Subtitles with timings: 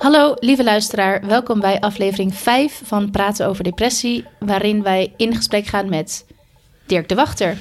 [0.00, 5.66] Hallo lieve luisteraar, welkom bij aflevering 5 van Praten over Depressie, waarin wij in gesprek
[5.66, 6.26] gaan met
[6.86, 7.56] Dirk de Wachter.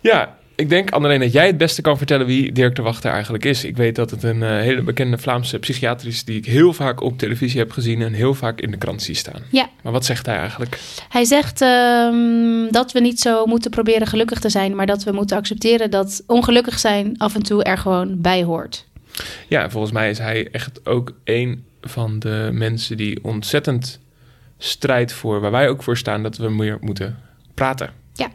[0.00, 3.44] Ja, ik denk alleen dat jij het beste kan vertellen wie Dirk de Wachter eigenlijk
[3.44, 3.64] is.
[3.64, 7.00] Ik weet dat het een uh, hele bekende Vlaamse psychiater is die ik heel vaak
[7.02, 9.42] op televisie heb gezien en heel vaak in de krant zie staan.
[9.50, 9.68] Ja.
[9.82, 10.78] Maar wat zegt hij eigenlijk?
[11.08, 15.12] Hij zegt uh, dat we niet zo moeten proberen gelukkig te zijn, maar dat we
[15.12, 18.86] moeten accepteren dat ongelukkig zijn af en toe er gewoon bij hoort.
[19.48, 24.00] Ja, volgens mij is hij echt ook een van de mensen die ontzettend
[24.58, 27.18] strijdt voor waar wij ook voor staan, dat we meer moeten
[27.54, 27.90] praten.
[28.12, 28.30] Ja.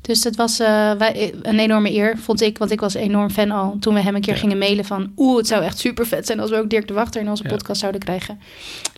[0.00, 2.58] Dus het was uh, wij, een enorme eer, vond ik.
[2.58, 4.40] Want ik was enorm fan al toen we hem een keer ja.
[4.40, 5.12] gingen mailen van...
[5.16, 7.42] oeh, het zou echt super vet zijn als we ook Dirk de Wachter in onze
[7.42, 7.48] ja.
[7.48, 8.40] podcast zouden krijgen.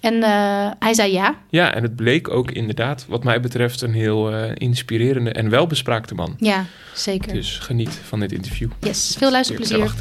[0.00, 1.34] En uh, hij zei ja.
[1.50, 3.80] Ja, en het bleek ook inderdaad, wat mij betreft...
[3.80, 6.36] een heel uh, inspirerende en welbespraakte man.
[6.38, 7.32] Ja, zeker.
[7.32, 8.70] Dus geniet van dit interview.
[8.80, 9.94] Yes, veel luisterplezier.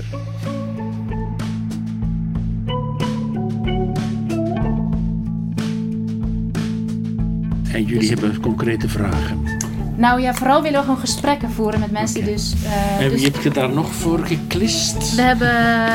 [7.73, 8.09] En jullie dus...
[8.09, 9.61] hebben concrete vragen.
[9.95, 12.27] Nou ja, vooral willen we gewoon gesprekken voeren met mensen okay.
[12.27, 12.53] die dus...
[12.63, 13.23] Uh, en wie dus...
[13.23, 15.15] heb je daar nog voor geklist?
[15.15, 15.51] We hebben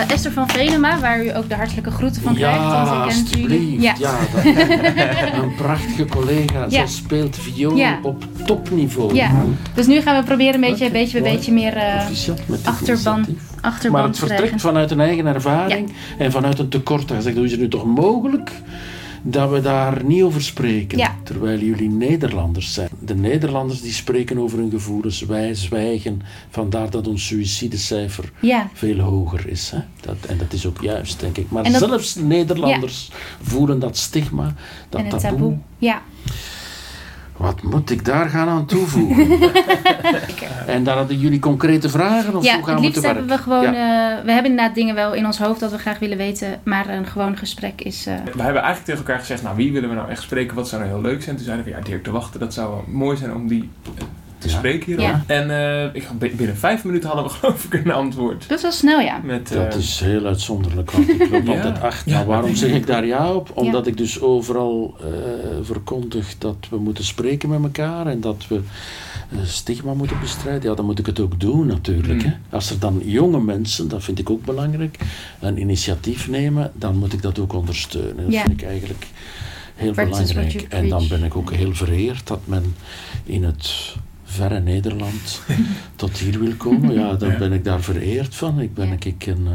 [0.08, 2.88] Esther van Venema, waar u ook de hartelijke groeten van ja, krijgt.
[2.88, 3.82] Want alsjeblieft.
[3.82, 6.60] Ja, ja dat, een prachtige collega.
[6.60, 6.68] Ja.
[6.68, 7.98] Zij speelt viool ja.
[8.02, 9.14] op topniveau.
[9.14, 9.30] Ja,
[9.74, 11.00] dus nu gaan we proberen een beetje, okay.
[11.00, 12.04] beetje, beetje meer uh,
[12.64, 13.24] achterban,
[13.60, 17.08] achterban Maar het vertrekt vanuit een eigen ervaring en vanuit een tekort.
[17.08, 18.52] Hij zegt, hoe is het nu toch mogelijk
[19.22, 20.98] dat we daar niet over spreken.
[20.98, 21.16] Ja.
[21.22, 22.88] Terwijl jullie Nederlanders zijn.
[22.98, 25.20] De Nederlanders die spreken over hun gevoelens.
[25.20, 26.22] Wij zwijgen.
[26.50, 28.70] Vandaar dat ons suïcidecijfer ja.
[28.74, 29.70] veel hoger is.
[29.70, 29.78] Hè?
[30.00, 31.50] Dat, en dat is ook juist, denk ik.
[31.50, 33.16] Maar dat, zelfs Nederlanders ja.
[33.42, 34.54] voelen dat stigma,
[34.88, 35.30] dat en taboe.
[35.30, 35.56] taboe.
[35.78, 36.02] Ja.
[37.38, 39.40] Wat moet ik daar gaan aan toevoegen?
[40.66, 42.36] en dan hadden jullie concrete vragen?
[42.36, 43.72] Of ja, hoe gaan het liefst we hebben we gewoon...
[43.72, 44.18] Ja.
[44.18, 46.60] Uh, we hebben inderdaad dingen wel in ons hoofd dat we graag willen weten.
[46.64, 48.06] Maar een gewoon gesprek is...
[48.06, 48.14] Uh...
[48.14, 49.42] We hebben eigenlijk tegen elkaar gezegd...
[49.42, 50.56] Nou, wie willen we nou echt spreken?
[50.56, 51.36] Wat zou nou heel leuk zijn?
[51.36, 51.70] Toen zeiden we...
[51.70, 52.40] Ja, Dirk de Wachter.
[52.40, 53.70] Dat zou wel mooi zijn om die
[54.48, 54.58] te ja.
[54.58, 55.00] spreken hier.
[55.00, 55.24] Ja.
[55.26, 58.48] En uh, ik, binnen vijf minuten hadden we geloof ik een antwoord.
[58.48, 59.20] Dat is wel snel, ja.
[59.22, 61.54] Met, uh, dat is heel uitzonderlijk, want ik loop ja.
[61.54, 62.12] altijd achter.
[62.12, 63.50] Nou, waarom zeg ik daar ja op?
[63.54, 65.06] Omdat ik dus overal uh,
[65.62, 68.60] verkondig dat we moeten spreken met elkaar en dat we
[69.42, 70.70] stigma moeten bestrijden.
[70.70, 72.22] Ja, dan moet ik het ook doen natuurlijk.
[72.22, 72.28] Mm.
[72.28, 72.56] Hè.
[72.56, 74.98] Als er dan jonge mensen, dat vind ik ook belangrijk,
[75.40, 78.30] een initiatief nemen, dan moet ik dat ook ondersteunen.
[78.30, 79.06] Dat vind ik eigenlijk
[79.74, 80.66] heel Practice belangrijk.
[80.72, 82.74] En dan ben ik ook heel vereerd dat men
[83.24, 83.94] in het
[84.38, 85.40] verre Nederland
[85.96, 87.38] tot hier wil komen, ja, dan ja.
[87.38, 88.60] ben ik daar vereerd van.
[88.60, 89.52] Ik ben ik een uh,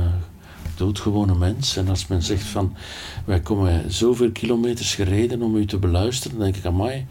[0.76, 1.78] doodgewone mens.
[1.78, 2.76] En als men zegt van,
[3.26, 7.06] wij komen zoveel kilometers gereden om u te beluisteren, dan denk ik, amai,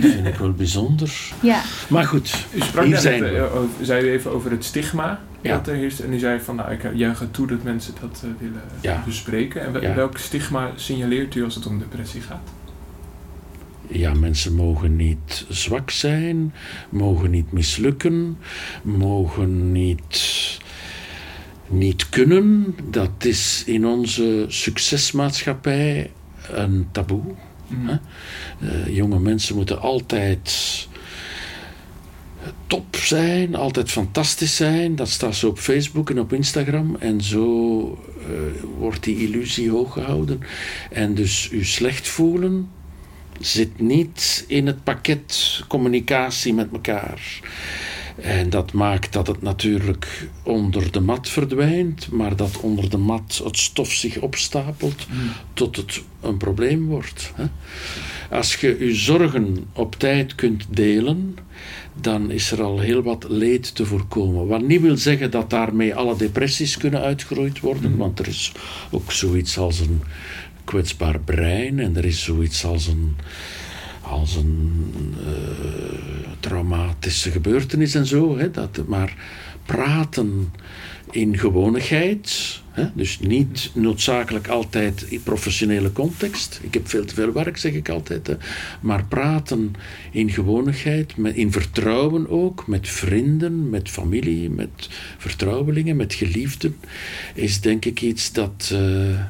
[0.00, 1.12] dat vind ik wel bijzonder.
[1.40, 1.62] Ja.
[1.88, 3.46] Maar goed, u sprak hier zijn net, uh,
[3.80, 5.56] zei u even over het stigma ja.
[5.56, 6.00] dat er heerst.
[6.00, 9.02] En u zei van, nou, ik juich toe dat mensen dat uh, willen ja.
[9.06, 9.74] bespreken.
[9.74, 9.94] En ja.
[9.94, 12.57] welk stigma signaleert u als het om depressie gaat?
[13.88, 16.54] Ja, mensen mogen niet zwak zijn,
[16.90, 18.38] mogen niet mislukken,
[18.82, 20.58] mogen niet,
[21.68, 22.76] niet kunnen.
[22.90, 26.10] Dat is in onze succesmaatschappij
[26.50, 27.22] een taboe.
[27.66, 27.88] Mm.
[27.88, 27.96] Hè?
[28.60, 30.88] Uh, jonge mensen moeten altijd
[32.66, 34.96] top zijn, altijd fantastisch zijn.
[34.96, 36.96] Dat staat zo op Facebook en op Instagram.
[36.96, 37.82] En zo
[38.18, 40.40] uh, wordt die illusie hoog gehouden.
[40.90, 42.68] En dus u slecht voelen
[43.40, 47.40] zit niet in het pakket communicatie met elkaar.
[48.20, 53.40] En dat maakt dat het natuurlijk onder de mat verdwijnt, maar dat onder de mat
[53.44, 55.30] het stof zich opstapelt mm.
[55.54, 57.32] tot het een probleem wordt.
[57.34, 57.44] Hè?
[58.30, 61.36] Als je je zorgen op tijd kunt delen,
[62.00, 64.46] dan is er al heel wat leed te voorkomen.
[64.46, 67.96] Wat niet wil zeggen dat daarmee alle depressies kunnen uitgeroeid worden, mm.
[67.96, 68.52] want er is
[68.90, 70.02] ook zoiets als een
[70.68, 73.16] kwetsbaar brein en er is zoiets als een,
[74.00, 74.84] als een
[75.20, 78.38] uh, traumatische gebeurtenis en zo.
[78.38, 79.14] Hè, dat, maar
[79.66, 80.52] praten
[81.10, 86.60] in gewonigheid, hè, dus niet noodzakelijk altijd in professionele context.
[86.62, 88.26] Ik heb veel te veel werk, zeg ik altijd.
[88.26, 88.34] Hè,
[88.80, 89.74] maar praten
[90.10, 94.88] in gewonigheid, in vertrouwen ook, met vrienden, met familie, met
[95.18, 96.76] vertrouwelingen, met geliefden,
[97.34, 98.70] is denk ik iets dat.
[98.72, 99.20] Uh,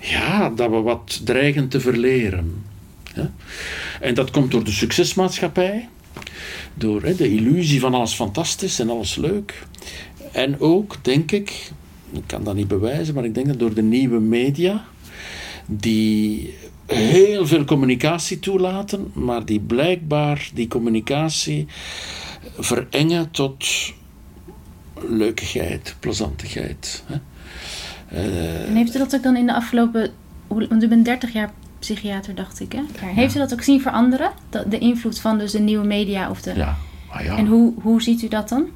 [0.00, 2.64] ja, dat we wat dreigen te verleren.
[3.14, 3.32] Ja?
[4.00, 5.88] En dat komt door de succesmaatschappij,
[6.74, 9.66] door hè, de illusie van alles fantastisch en alles leuk.
[10.32, 11.70] En ook, denk ik,
[12.12, 14.84] ik kan dat niet bewijzen, maar ik denk dat door de nieuwe media,
[15.66, 16.54] die
[16.86, 21.66] heel veel communicatie toelaten, maar die blijkbaar die communicatie
[22.58, 23.92] verengen tot
[25.08, 27.02] leukigheid, plezantigheid.
[27.06, 27.16] Hè?
[28.10, 30.10] En heeft u dat ook dan in de afgelopen...
[30.48, 32.82] Want u bent 30 jaar psychiater, dacht ik, hè?
[33.06, 34.30] Heeft u dat ook zien veranderen?
[34.48, 36.54] Dat, de invloed van dus de nieuwe media of de...
[36.54, 36.76] ja,
[37.12, 37.36] maar ja.
[37.36, 38.66] En hoe, hoe ziet u dat dan?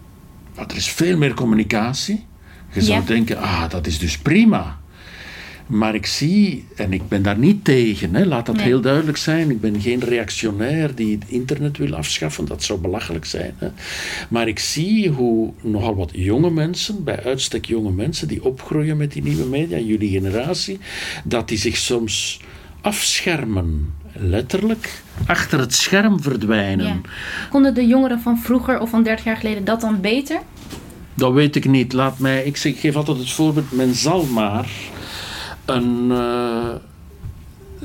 [0.57, 2.27] Maar er is veel meer communicatie.
[2.73, 4.79] Je zou denken, ah, dat is dus prima.
[5.67, 8.65] Maar ik zie, en ik ben daar niet tegen, hè, laat dat Nee.
[8.65, 9.51] heel duidelijk zijn.
[9.51, 13.55] Ik ben geen reactionair die het internet wil afschaffen, dat zou belachelijk zijn.
[13.59, 13.69] Hè.
[14.29, 19.13] Maar ik zie hoe nogal wat jonge mensen, bij uitstek jonge mensen, die opgroeien met
[19.13, 20.79] die nieuwe media, jullie generatie,
[21.25, 22.41] dat die zich soms
[22.81, 26.87] afschermen, letterlijk, achter het scherm verdwijnen.
[26.87, 27.01] Ja.
[27.51, 30.41] Konden de jongeren van vroeger of van 30 jaar geleden dat dan beter?
[31.15, 31.93] Dat weet ik niet.
[31.93, 34.69] Laat mij, ik, zeg, ik geef altijd het voorbeeld, men zal maar
[35.65, 36.75] een eh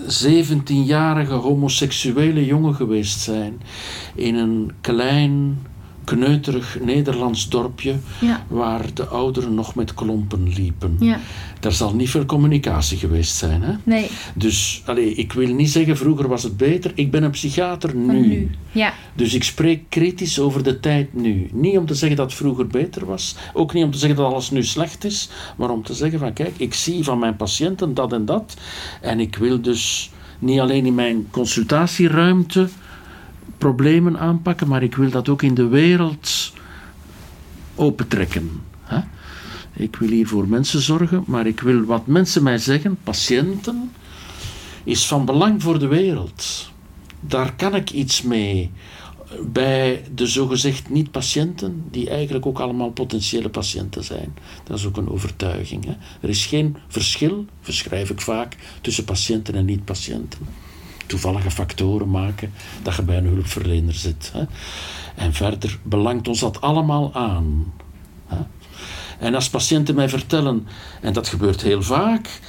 [0.07, 3.61] 17-jarige homoseksuele jongen geweest zijn
[4.15, 5.57] in een klein,
[6.03, 8.45] kneuterig Nederlands dorpje Ja.
[8.47, 10.95] waar de ouderen nog met klompen liepen.
[10.99, 11.19] Ja.
[11.59, 13.61] Daar zal niet veel communicatie geweest zijn.
[13.61, 13.73] Hè?
[13.83, 16.91] Nee, Dus allee, ik wil niet zeggen vroeger was het beter.
[16.95, 18.27] Ik ben een psychiater nu.
[18.27, 18.51] nu.
[18.71, 18.93] Ja.
[19.15, 21.49] Dus ik spreek kritisch over de tijd nu.
[21.53, 24.51] Niet om te zeggen dat vroeger beter was, ook niet om te zeggen dat alles
[24.51, 28.13] nu slecht is, maar om te zeggen van kijk, ik zie van mijn patiënten dat
[28.13, 28.57] en dat
[29.01, 32.69] en ik wil dus niet alleen in mijn consultatieruimte
[33.59, 36.53] problemen aanpakken, maar ik wil dat ook in de wereld
[37.75, 38.61] opentrekken.
[38.83, 38.99] Hè?
[39.73, 43.91] Ik wil hier voor mensen zorgen, maar ik wil wat mensen mij zeggen, patiënten,
[44.83, 46.71] is van belang voor de wereld.
[47.19, 48.71] Daar kan ik iets mee.
[49.45, 54.33] Bij de zogezegd niet-patiënten, die eigenlijk ook allemaal potentiële patiënten zijn.
[54.63, 55.85] Dat is ook een overtuiging.
[55.85, 55.93] Hè?
[56.21, 60.39] Er is geen verschil, verschrijf ik vaak, tussen patiënten en niet-patiënten.
[61.09, 62.51] Toevallige factoren maken
[62.83, 64.31] dat je bij een hulpverlener zit.
[64.33, 64.43] Hè?
[65.15, 67.73] En verder belangt ons dat allemaal aan.
[68.27, 68.37] Hè?
[69.19, 70.67] En als patiënten mij vertellen,
[71.01, 72.39] en dat gebeurt heel vaak,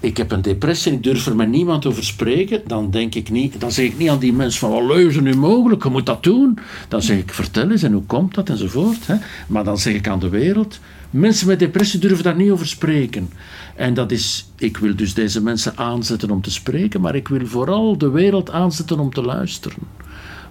[0.00, 3.30] ik heb een depressie en ik durf er met niemand over spreken, dan, denk ik
[3.30, 6.06] niet, dan zeg ik niet aan die mensen van, wat er nu mogelijk, je moet
[6.06, 6.58] dat doen.
[6.88, 9.06] Dan zeg ik, vertel eens en hoe komt dat enzovoort.
[9.06, 9.14] Hè.
[9.46, 13.30] Maar dan zeg ik aan de wereld, mensen met depressie durven daar niet over spreken.
[13.76, 17.46] En dat is, ik wil dus deze mensen aanzetten om te spreken, maar ik wil
[17.46, 19.78] vooral de wereld aanzetten om te luisteren.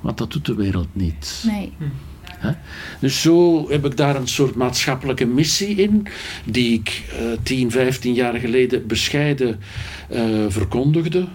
[0.02, 1.44] Want dat doet de wereld niet.
[1.46, 1.72] Nee.
[3.00, 6.08] Dus zo heb ik daar een soort maatschappelijke missie in,
[6.46, 9.60] die ik eh 10, 15 jaar geleden bescheiden
[10.10, 11.28] eh, verkondigde.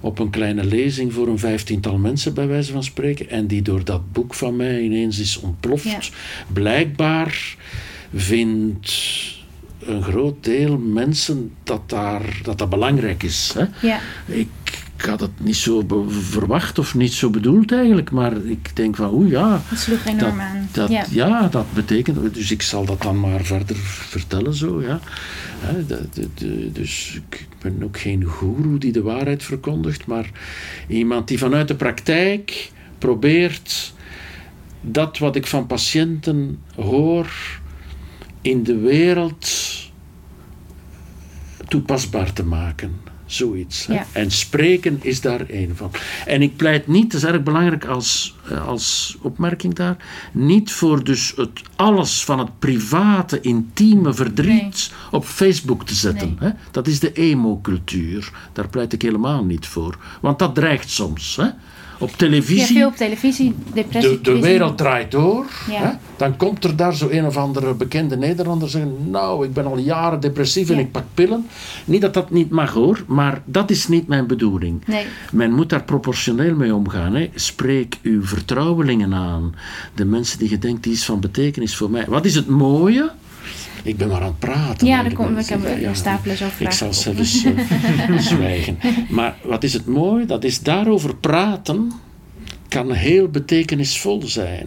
[0.00, 3.30] Op een kleine lezing voor een vijftiental mensen, bij wijze van spreken.
[3.30, 5.84] En die door dat boek van mij ineens is ontploft.
[5.84, 5.98] Ja.
[6.52, 7.56] Blijkbaar
[8.14, 8.92] vindt
[9.80, 13.54] een groot deel mensen dat daar, dat, dat belangrijk is.
[13.58, 13.86] Hè?
[13.86, 13.98] Ja.
[14.26, 14.48] Ik,
[14.96, 19.12] ik had het niet zo verwacht of niet zo bedoeld eigenlijk, maar ik denk van
[19.14, 20.68] oeh ja, Het sloeg enorm dat, aan.
[20.72, 21.04] dat, ja.
[21.10, 21.48] ja.
[21.48, 25.00] dat betekent, dus ik zal dat dan maar verder vertellen zo, ja.
[25.58, 30.30] Hè, dat- dat- dat- dus ik ben ook geen goeroe die de waarheid verkondigt, maar
[30.88, 33.92] iemand die vanuit de praktijk probeert
[34.80, 37.26] dat wat ik van patiënten hoor
[38.44, 39.50] in de wereld
[41.68, 43.00] toepasbaar te maken.
[43.26, 43.86] Zoiets.
[43.86, 44.06] Ja.
[44.12, 45.90] En spreken is daar één van.
[46.26, 49.96] En ik pleit niet, dat is erg belangrijk als, eh, als opmerking daar,
[50.32, 56.36] niet voor dus het alles van het private, intieme verdriet op Facebook te zetten.
[56.38, 56.50] Hè?
[56.70, 58.32] Dat is de emo-cultuur.
[58.52, 59.98] Daar pleit ik helemaal niet voor.
[60.20, 61.36] Want dat dreigt soms.
[61.36, 61.48] Hè?
[61.98, 64.20] Op Ja, televisie veel op televisie, depressie.
[64.20, 65.44] de, de wereld draait door.
[65.70, 65.80] Ja.
[65.80, 65.90] Hè?
[66.16, 69.78] Dan komt er daar zo een of andere bekende Nederlander zeggen: Nou, ik ben al
[69.78, 71.46] jaren depressief en ik pak pillen.
[71.84, 74.82] Niet dat dat niet mag hoor, maar dat is niet mijn bedoeling.
[74.86, 75.06] Nee.
[75.32, 77.14] Men moet daar proportioneel mee omgaan.
[77.14, 77.30] Hè?
[77.34, 79.54] Spreek uw vertrouwelingen aan.
[79.94, 82.04] De mensen die je denkt, die is van betekenis voor mij.
[82.08, 83.10] Wat is het mooie?
[83.84, 84.86] Ik ben maar aan het praten.
[84.86, 86.94] Ja, dan Ik kom- we hebben- we stapelen zo Ik vragen zal op.
[86.94, 88.78] zelfs eh, zwijgen.
[89.08, 90.26] Maar wat is het mooi?
[90.26, 91.92] Dat is daarover praten
[92.68, 94.66] kan heel betekenisvol zijn.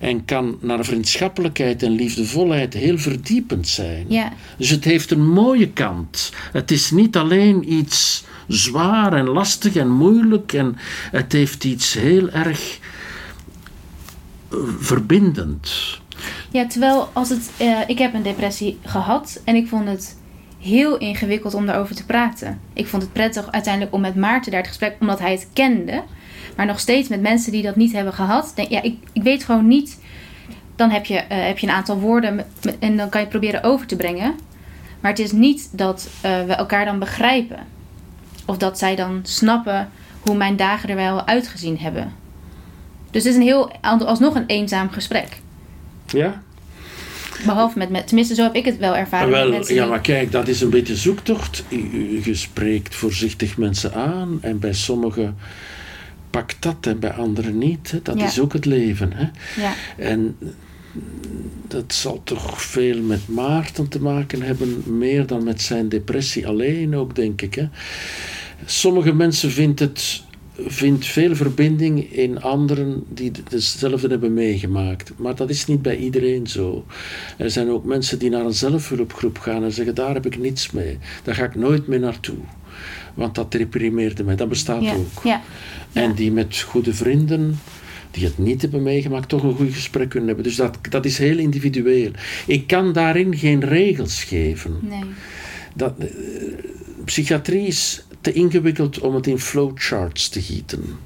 [0.00, 4.04] En kan naar vriendschappelijkheid en liefdevolheid heel verdiepend zijn.
[4.08, 4.32] Ja.
[4.58, 6.32] Dus het heeft een mooie kant.
[6.52, 10.52] Het is niet alleen iets zwaar en lastig en moeilijk.
[10.52, 10.76] En
[11.10, 12.78] het heeft iets heel erg
[14.50, 15.70] eh, verbindend.
[16.56, 20.18] Ja, terwijl als het, eh, ik heb een depressie gehad en ik vond het
[20.60, 22.60] heel ingewikkeld om daarover te praten.
[22.72, 26.02] Ik vond het prettig uiteindelijk om met Maarten daar het gesprek, omdat hij het kende.
[26.56, 28.52] Maar nog steeds met mensen die dat niet hebben gehad.
[28.54, 30.00] Denk, ja, ik, ik weet gewoon niet.
[30.76, 32.46] Dan heb je, eh, heb je een aantal woorden
[32.78, 34.34] en dan kan je proberen over te brengen.
[35.00, 37.66] Maar het is niet dat eh, we elkaar dan begrijpen.
[38.46, 42.12] Of dat zij dan snappen hoe mijn dagen er wel uitgezien hebben.
[43.10, 45.40] Dus het is een heel, alsnog een eenzaam gesprek.
[46.06, 46.44] Ja?
[47.44, 50.48] Behalve met, met tenminste zo heb ik het wel ervaren Wel, ja, maar kijk, dat
[50.48, 51.64] is een beetje zoektocht.
[52.22, 55.36] Je spreekt voorzichtig mensen aan en bij sommigen
[56.30, 57.90] pakt dat en bij anderen niet.
[57.90, 58.02] hè.
[58.02, 58.26] Dat Ja.
[58.26, 59.12] is ook het leven.
[59.14, 59.26] Hè.
[59.62, 59.72] ja.
[59.96, 60.36] En
[61.68, 66.96] dat zal toch veel met Maarten te maken hebben, meer dan met zijn depressie alleen
[66.96, 67.54] ook, denk ik.
[67.54, 67.68] Hè.
[68.64, 70.22] Sommige mensen vinden het
[70.66, 75.12] vindt veel verbinding in anderen die hetzelfde hebben meegemaakt.
[75.16, 76.84] Maar dat is niet bij iedereen zo.
[77.38, 80.70] Er zijn ook mensen die naar een zelfhulpgroep gaan en zeggen: daar heb ik niets
[80.70, 80.98] mee.
[81.22, 82.36] Daar ga ik nooit meer naartoe.
[83.14, 84.36] Want dat deprimeerde mij.
[84.36, 85.24] Dat bestaat Ja, ook.
[85.24, 85.42] ja.
[85.92, 87.58] En die met goede vrienden
[88.10, 90.44] die het niet hebben meegemaakt, toch een goed gesprek kunnen hebben.
[90.44, 92.10] Dus dat, dat is heel individueel.
[92.46, 94.78] Ik kan daarin geen regels geven.
[94.82, 95.00] Nee.
[95.74, 96.06] Dat, eh,
[97.04, 100.98] psychiatrie is te ingewikkeld om het in flowcharts te gieten.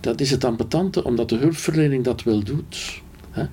[0.00, 3.00] Dat is het ambetante, omdat de hulpverlening dat wel doet.
[3.30, 3.44] Hè.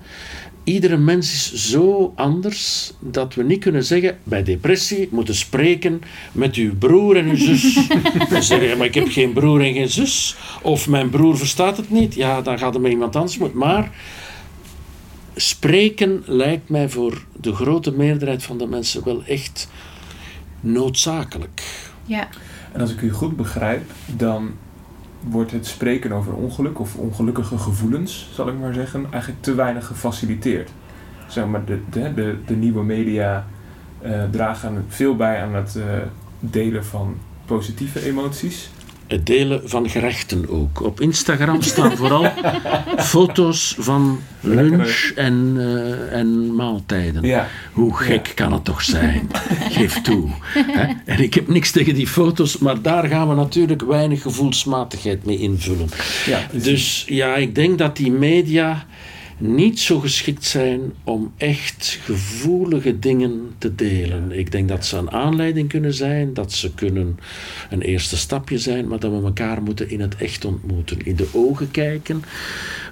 [0.64, 6.00] Iedere mens is zo anders dat we niet kunnen zeggen bij depressie moeten spreken
[6.32, 7.88] met uw broer en uw zus.
[8.30, 10.36] Dan zeg je, maar ik heb geen broer en geen zus.
[10.62, 12.14] Of mijn broer verstaat het niet.
[12.14, 13.58] Ja, dan gaat het met iemand anders moeten.
[13.58, 13.90] Maar
[15.34, 19.68] spreken lijkt mij voor de grote meerderheid van de mensen wel echt
[20.60, 21.62] noodzakelijk.
[22.04, 22.28] Ja.
[22.72, 24.50] En als ik u goed begrijp, dan
[25.20, 29.86] wordt het spreken over ongeluk of ongelukkige gevoelens, zal ik maar zeggen, eigenlijk te weinig
[29.86, 30.70] gefaciliteerd.
[31.26, 33.46] Zeg maar, de, de, de, de nieuwe media
[34.00, 35.84] eh, dragen veel bij aan het eh,
[36.40, 38.70] delen van positieve emoties.
[39.06, 40.82] Het delen van gerechten ook.
[40.82, 42.32] Op Instagram staan vooral
[43.14, 47.22] foto's van lunch en, eh, en maaltijden.
[47.22, 49.30] Ja, Hoe gek kan het toch zijn?
[49.76, 50.28] Geef toe.
[50.54, 50.92] Hè?
[51.04, 55.38] En ik heb niks tegen die foto's, maar daar gaan we natuurlijk weinig gevoelsmatigheid mee
[55.38, 55.88] invullen.
[56.26, 56.40] ja.
[56.52, 58.86] Dus ja, ik denk dat die media
[59.38, 64.38] niet zo geschikt zijn om echt gevoelige dingen te delen.
[64.38, 67.18] Ik denk dat ze een aanleiding kunnen zijn, dat ze kunnen
[67.70, 71.28] een eerste stapje zijn, maar dat we elkaar moeten in het echt ontmoeten, in de
[71.32, 72.22] ogen kijken.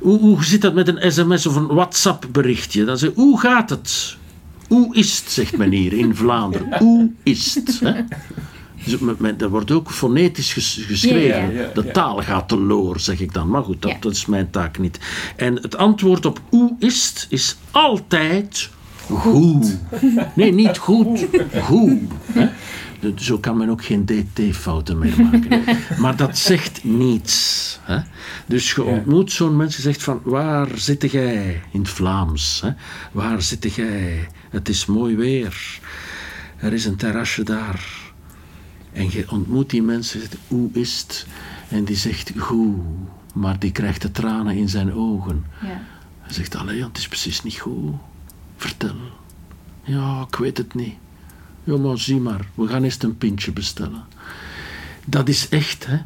[0.00, 2.84] Hoe, hoe zit dat met een sms of een WhatsApp berichtje?
[2.84, 4.16] Dan hoe gaat het?
[4.68, 6.78] Hoe is het, zegt men hier in Vlaanderen.
[6.78, 7.80] Hoe is het?
[7.80, 8.00] Hè?
[8.84, 8.98] Dus
[9.36, 11.42] dat wordt ook fonetisch ges- geschreven.
[11.42, 13.48] Ja, ja, ja, de taal gaat te loor, zeg ik dan.
[13.48, 13.96] Maar goed, dat, Ja.
[14.00, 14.98] dat is mijn taak niet.
[15.36, 18.70] En het antwoord op hoe is het, is altijd
[19.08, 19.76] goed.
[20.34, 21.26] Nee, niet goed.
[23.00, 25.62] De- Zo kan men ook geen dt-fouten meer maken.
[25.98, 27.78] Maar dat zegt niets.
[27.82, 27.98] Hè?
[28.46, 31.62] Dus je ontmoet zo'n mens, je zegt van, waar zit jij?
[31.72, 32.60] In het Vlaams.
[32.64, 32.70] Hè?
[33.12, 34.28] Waar zit jij?
[34.50, 35.80] Het is mooi weer.
[36.56, 37.84] Er is een terrasje daar.
[38.94, 41.26] En je ontmoet die mensen, zegt, hoe is het?
[41.68, 42.76] En die zegt, goed.
[43.34, 45.44] Maar die krijgt de tranen in zijn ogen.
[45.62, 45.82] Ja.
[46.20, 47.94] Hij zegt, allee, het is precies niet goed.
[48.56, 48.96] Vertel.
[49.82, 50.94] Ja, ik weet het niet.
[51.64, 54.04] Ja, maar zie maar, we gaan eerst een pintje bestellen.
[55.06, 55.96] Dat is echt, hè.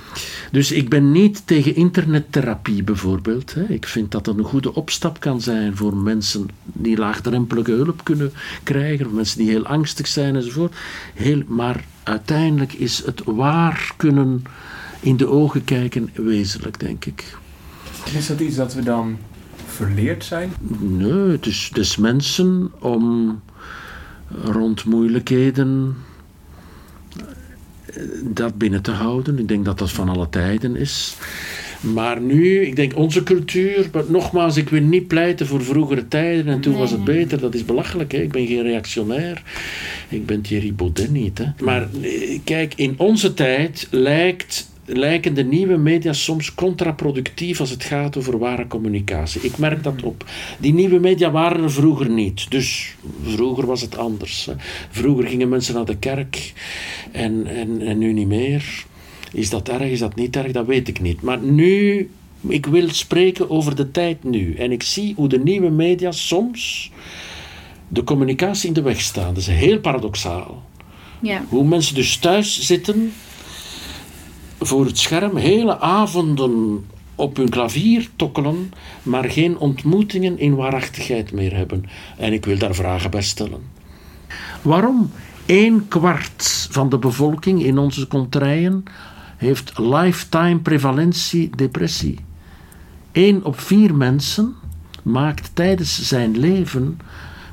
[0.53, 3.55] Dus ik ben niet tegen internettherapie bijvoorbeeld.
[3.55, 3.65] Hè.
[3.65, 8.33] Ik vind dat dat een goede opstap kan zijn voor mensen die laagdrempelige hulp kunnen
[8.63, 10.77] krijgen, of mensen die heel angstig zijn enzovoort.
[11.15, 14.43] Heel, maar uiteindelijk is het waar kunnen
[15.01, 17.37] in de ogen kijken wezenlijk, denk ik.
[18.17, 19.19] Is dat iets dat we dan
[19.67, 20.53] verleerd zijn?
[20.79, 23.41] Nee, het is des mensen om
[24.45, 25.97] rond moeilijkheden
[28.23, 29.39] dat binnen te houden.
[29.39, 31.17] Ik denk dat dat van alle tijden is.
[31.81, 36.47] Maar nu, ik denk onze cultuur, maar nogmaals, ik wil niet pleiten voor vroegere tijden
[36.47, 37.41] en toen was het beter.
[37.41, 38.19] Dat is belachelijk, hè?
[38.19, 39.43] ik ben geen reactionair.
[40.09, 41.39] Ik ben Thierry Baudet niet.
[41.39, 41.45] Hè?
[41.65, 47.85] Maar eh, kijk, in onze tijd lijkt, lijken de nieuwe media soms contraproductief als het
[47.85, 49.41] gaat over ware communicatie.
[49.41, 50.25] Ik merk dat op.
[50.59, 52.51] Die nieuwe media waren er vroeger niet.
[52.51, 54.47] Dus vroeger was het anders.
[54.47, 54.53] Hè?
[54.91, 56.53] Vroeger gingen mensen naar de kerk
[57.13, 58.85] en, en, en nu niet meer.
[59.33, 61.23] Is dat erg, is dat niet erg, dat weet ik niet.
[61.23, 62.11] Maar nu,
[62.49, 64.55] ik wil spreken over de tijd nu.
[64.55, 66.91] En ik zie hoe de nieuwe media soms
[67.89, 69.35] de communicatie in de weg staan.
[69.35, 70.67] Dat is heel paradoxaal.
[71.23, 71.45] Ja.
[71.49, 73.13] Hoe mensen dus thuis zitten
[74.61, 76.85] voor het scherm, hele avonden
[77.15, 78.73] op hun klavier tokkelen,
[79.03, 81.85] maar geen ontmoetingen in waarachtigheid meer hebben.
[82.17, 83.61] En ik wil daar vragen bij stellen.
[84.63, 85.11] Waarom?
[85.47, 88.83] Een kwart van de bevolking in onze contraien
[89.37, 92.19] heeft lifetime prevalentie depressie.
[93.13, 94.55] Eén op vier mensen
[95.03, 97.01] maakt tijdens zijn leven,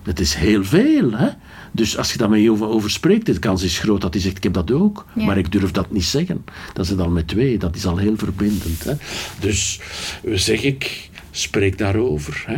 [0.03, 1.29] dat is heel veel, hè?
[1.75, 4.43] Dus als je daarmee over, over spreekt, de kans is groot dat hij zegt, ik
[4.43, 5.05] heb dat ook.
[5.15, 5.25] Ja.
[5.25, 6.45] Maar ik durf dat niet zeggen.
[6.73, 8.83] Dat is al met twee, dat is al heel verbindend.
[8.83, 8.93] Hè?
[9.39, 9.79] Dus
[10.23, 12.43] zeg ik, Spreek daarover.
[12.47, 12.57] Hè.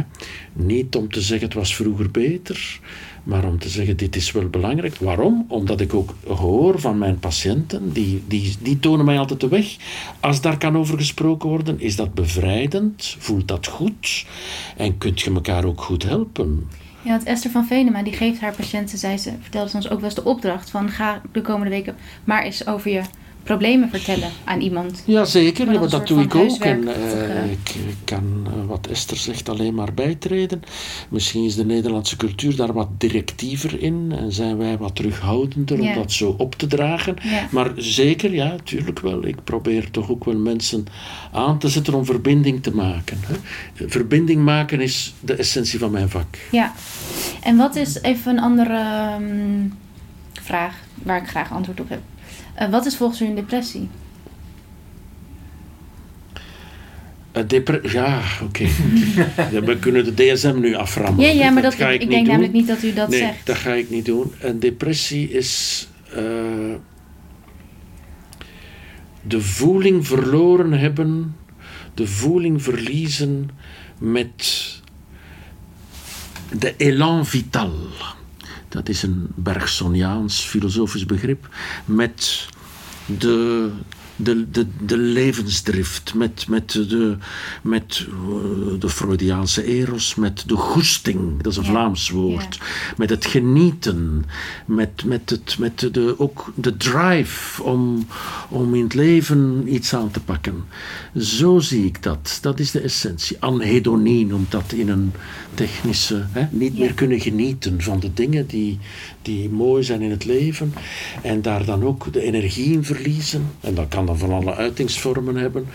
[0.54, 2.80] Niet om te zeggen het was vroeger beter,
[3.24, 4.96] maar om te zeggen dit is wel belangrijk.
[4.96, 5.46] Waarom?
[5.48, 9.76] Omdat ik ook hoor van mijn patiënten, die, die, die tonen mij altijd de weg.
[10.20, 14.26] Als daar kan over gesproken worden, is dat bevrijdend, voelt dat goed
[14.76, 16.68] en kunt je elkaar ook goed helpen.
[17.08, 20.10] Ja, want Esther van Venema die geeft haar patiënten, zei ze, vertelde ons ook wel
[20.10, 23.02] eens de opdracht van ga de komende weken maar eens over je
[23.48, 25.04] problemen vertellen aan iemand.
[25.06, 26.60] Jazeker, ja, dat maar dat doe ik ook.
[26.60, 26.96] En, eh,
[27.64, 30.62] toch, ik kan, eh, wat Esther zegt, alleen maar bijtreden.
[31.10, 35.90] Misschien is de Nederlandse cultuur daar wat directiever in en zijn wij wat terughoudender Ja.
[35.90, 37.16] om dat zo op te dragen.
[37.22, 37.48] Ja.
[37.52, 39.26] Maar zeker, ja, tuurlijk wel.
[39.26, 40.86] Ik probeer toch ook wel mensen
[41.32, 43.20] aan te zetten om verbinding te maken.
[43.26, 43.36] Hè.
[43.90, 46.38] Verbinding maken is de essentie van mijn vak.
[46.52, 46.74] Ja.
[47.42, 49.68] En wat is even een andere ehm,
[50.42, 52.02] vraag waar ik graag antwoord op heb.
[52.58, 53.90] Eh, wat is volgens u een depressie?
[57.48, 58.64] Depre- ja, oké.
[59.52, 61.26] Ja, We kunnen de DSM nu aframmen.
[61.26, 62.32] Ja, ja, maar dat, ga ik, ik, denk doen.
[62.32, 63.46] namelijk niet dat u dat nee, zegt.
[63.46, 64.32] dat ga ik niet doen.
[64.40, 66.22] Een depressie is eh,
[69.22, 71.36] de voeling verloren hebben,
[71.94, 73.50] de voeling verliezen
[73.98, 74.82] met
[76.60, 77.72] de élan vital.
[78.78, 81.50] Dat is een Bergsoniaans filosofisch begrip.
[81.86, 82.48] Met
[83.06, 83.70] de,
[84.18, 87.18] de, de, de levensdrift, met, met, de,
[87.62, 91.70] met eh, de Freudiaanse eros, met de goesting, dat is een Ja.
[91.70, 92.60] Vlaams woord.
[92.98, 94.26] Met het genieten,
[94.66, 98.08] met, met, het, met de, ook de drive om,
[98.50, 100.64] om in het leven iets aan te pakken.
[101.18, 102.38] Zo zie ik dat.
[102.42, 103.38] Dat is de essentie.
[103.40, 105.12] Anhedonie noemt dat in een
[105.54, 106.26] technische.
[106.32, 106.46] Hè?
[106.52, 106.80] Niet Ja.
[106.80, 108.80] meer kunnen genieten van de dingen die,
[109.28, 110.74] die mooi zijn in het leven.
[111.22, 113.52] En daar dan ook de energie in verliezen.
[113.62, 115.66] En dat kan dan van alle uitingsvormen hebben.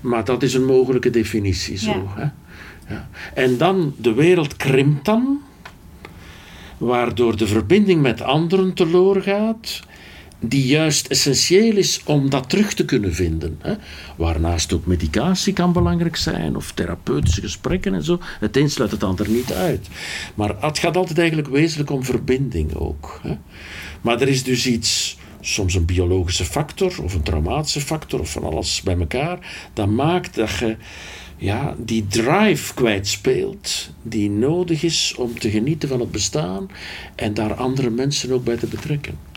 [0.00, 1.90] Maar dat is een mogelijke definitie zo.
[1.90, 2.04] Ja.
[2.14, 2.26] Hè?
[2.94, 3.08] Ja.
[3.34, 5.40] En dan, de wereld krimpt dan.
[6.78, 9.82] Waardoor de verbinding met anderen teloor gaat
[10.44, 13.58] die juist essentieel is om dat terug te kunnen vinden.
[13.60, 13.74] Hè?
[14.16, 18.18] Waarnaast ook medicatie kan belangrijk zijn, of therapeutische gesprekken en zo.
[18.40, 19.88] Het een sluit het ander niet uit.
[20.34, 23.20] Maar het gaat altijd eigenlijk wezenlijk om verbinding ook.
[23.22, 23.36] Hè?
[24.00, 28.44] Maar er is dus iets, soms een biologische factor, of een traumatische factor, of van
[28.44, 30.76] alles bij elkaar, dat maakt dat je
[31.36, 36.70] ja, die drive kwijtspeelt, die nodig is om te genieten van het bestaan
[37.14, 39.31] en daar andere mensen ook bij te betrekken.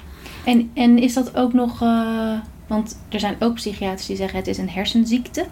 [0.45, 1.81] En, en is dat ook nog...
[1.81, 5.45] eh, want er zijn ook psychiaters die zeggen het is een hersenziekte.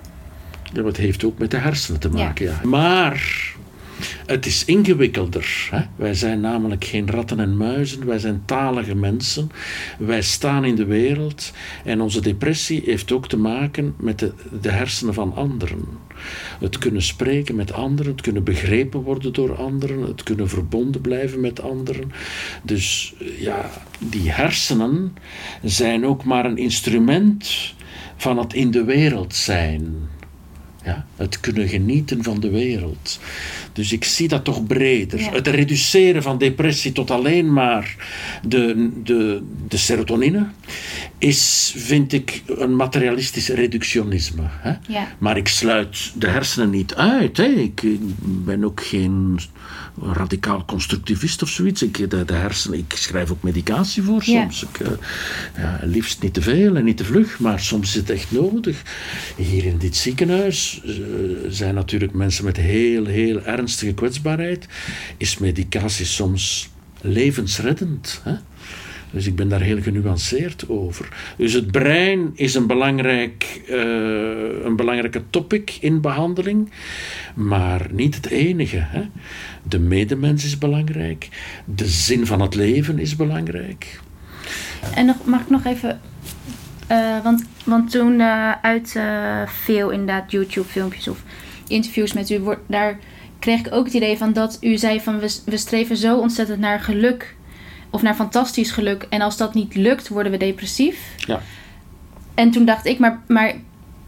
[0.64, 2.60] Ja, maar het heeft ook met de hersenen te maken, ja.
[2.64, 3.54] Maar
[4.26, 5.68] het is ingewikkelder.
[5.72, 5.82] Hè?
[5.96, 9.52] Wij zijn namelijk geen ratten en muizen, wij zijn talige mensen.
[9.98, 11.52] Wij staan in de wereld
[11.84, 15.86] en onze depressie heeft ook te maken met de, de hersenen van anderen.
[16.60, 21.40] Het kunnen spreken met anderen, het kunnen begrepen worden door anderen, het kunnen verbonden blijven
[21.40, 22.12] met anderen.
[22.62, 25.16] Dus ja, die hersenen
[25.64, 27.74] zijn ook maar een instrument
[28.18, 30.10] van het in de wereld zijn.
[30.84, 33.20] Ja, het kunnen genieten van de wereld.
[33.74, 35.20] Dus ik zie dat toch breder.
[35.20, 35.32] Ja.
[35.32, 37.96] Het reduceren van depressie tot alleen maar
[38.48, 40.48] de, de, de serotonine
[41.18, 44.44] is, vind ik, een materialistisch reductionisme.
[44.48, 44.74] Hè?
[44.88, 45.08] Ja.
[45.18, 47.38] Maar ik sluit de hersenen niet uit.
[47.38, 47.46] Hè.
[47.46, 48.00] Ik, ik
[48.46, 49.40] ben ook geen
[50.02, 51.82] radicaal constructivist of zoiets.
[51.84, 54.42] Ik, de, de hersenen, ik schrijf ook medicatie voor Ja.
[54.42, 54.64] soms.
[54.64, 54.92] Ik, eh,
[55.58, 58.82] ja, liefst niet te veel en niet te vlug, maar soms is het echt nodig.
[59.36, 60.94] Hier in dit ziekenhuis eh,
[61.50, 64.68] zijn natuurlijk mensen met heel, heel ernstige kwetsbaarheid.
[65.18, 66.70] Is medicatie soms
[67.02, 68.22] levensreddend.
[68.24, 68.34] Hè?
[69.14, 71.34] Dus ik ben daar heel genuanceerd over.
[71.38, 76.72] Dus het brein is een, belangrijk, eh, een belangrijke topic in behandeling,
[77.36, 78.78] maar niet het enige.
[78.80, 79.02] Hè?
[79.64, 81.30] De medemens is belangrijk,
[81.66, 84.00] de zin van het leven is belangrijk.
[84.96, 86.00] En nog, mag ik nog even...
[86.88, 89.00] eh, want, want toen eh, uit
[89.46, 91.24] veel inderdaad YouTube-filmpjes of
[91.68, 92.42] interviews met u...
[92.68, 93.00] daar
[93.40, 95.20] kreeg ik ook het idee van dat u zei van...
[95.46, 97.36] we streven zo ontzettend naar geluk
[97.94, 99.06] of naar fantastisch geluk.
[99.10, 100.98] En als dat niet lukt, worden we depressief.
[101.18, 101.42] Ja.
[102.34, 103.54] En toen dacht ik, maar, maar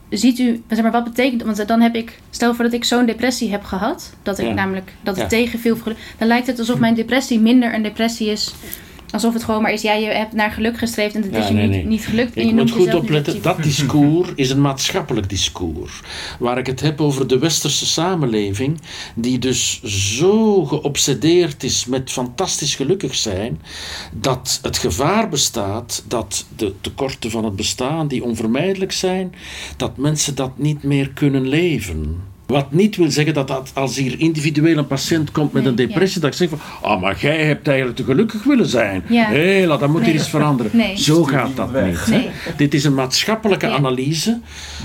[0.09, 0.63] ziet u...
[0.69, 1.43] Zeg maar, wat betekent...
[1.43, 2.19] Want dan heb ik...
[2.29, 4.13] Stel voor dat ik zo'n depressie heb gehad.
[4.23, 4.53] Dat ik Ja.
[4.53, 4.91] namelijk...
[5.01, 5.37] Dat het Ja.
[5.37, 5.97] tegen veel geluk...
[6.17, 8.53] Dan lijkt het alsof mijn depressie minder een depressie is...
[9.11, 11.47] Alsof het gewoon maar is, ja, je hebt naar geluk gestreefd en het Ja, is
[11.47, 11.85] je nee, niet, nee.
[11.85, 12.35] niet gelukt.
[12.35, 16.01] En Ik je moet goed opletten, dat discours is een maatschappelijk discours.
[16.39, 18.81] Waar ik het heb over de westerse samenleving,
[19.15, 23.61] die dus zo geobsedeerd is met fantastisch gelukkig zijn,
[24.13, 29.35] dat het gevaar bestaat dat de tekorten van het bestaan, die onvermijdelijk zijn,
[29.77, 32.33] dat mensen dat niet meer kunnen leven.
[32.45, 35.77] Wat niet wil zeggen dat, dat als hier individueel een patiënt komt met Nee, een
[35.77, 39.03] depressie, dat ik zeg van, ah, maar jij hebt eigenlijk te gelukkig willen zijn.
[39.09, 39.25] Ja.
[39.25, 40.09] Hé, laat dat moet Nee.
[40.09, 40.71] hier eens veranderen.
[40.77, 40.97] Nee.
[40.97, 42.05] Zo gaat dat niet.
[42.05, 42.29] hè.
[42.57, 44.39] Dit is een maatschappelijke analyse,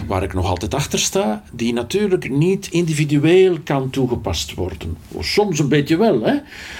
[0.06, 4.96] waar ik nog altijd achter sta, die natuurlijk niet individueel kan toegepast worden.
[5.20, 6.34] Soms een beetje wel, hè.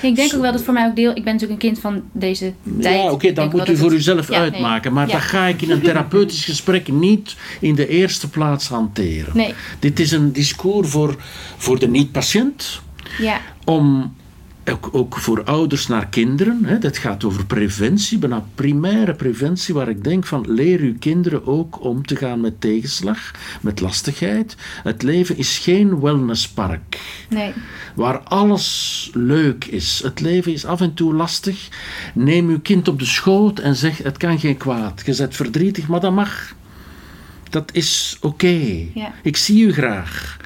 [0.08, 1.10] Ik denk ook wel dat voor mij ook deel...
[1.16, 2.94] Ik ben natuurlijk een kind van deze tijd.
[3.02, 4.50] Ja, oké, denk moet u voor het- uzelf Ja, nee.
[4.50, 4.92] uitmaken.
[4.92, 5.12] Maar Ja.
[5.12, 9.36] dat ga ik in een therapeutisch gesprek niet in de eerste plaats hanteren.
[9.36, 11.16] Nee, Dit is een discours voor,
[11.56, 12.80] voor de niet-patiënt,
[13.18, 13.40] ja.
[13.64, 14.14] om
[14.70, 16.64] ook, ook voor ouders naar kinderen.
[16.64, 21.46] Hè, dat gaat over preventie, bijna primaire preventie, waar ik denk van leer uw kinderen
[21.46, 23.30] ook om te gaan met tegenslag,
[23.60, 24.56] met lastigheid.
[24.82, 27.52] Het leven is geen wellnesspark Nee.
[27.94, 30.00] waar alles leuk is.
[30.04, 31.68] Het leven is af en toe lastig.
[32.14, 35.02] Neem uw kind op de schoot en zeg: het kan geen kwaad.
[35.06, 36.54] Je bent verdrietig, maar dat mag.
[37.50, 38.86] Dat is oké.
[38.94, 39.12] Ja.
[39.22, 40.39] Ik zie u graag.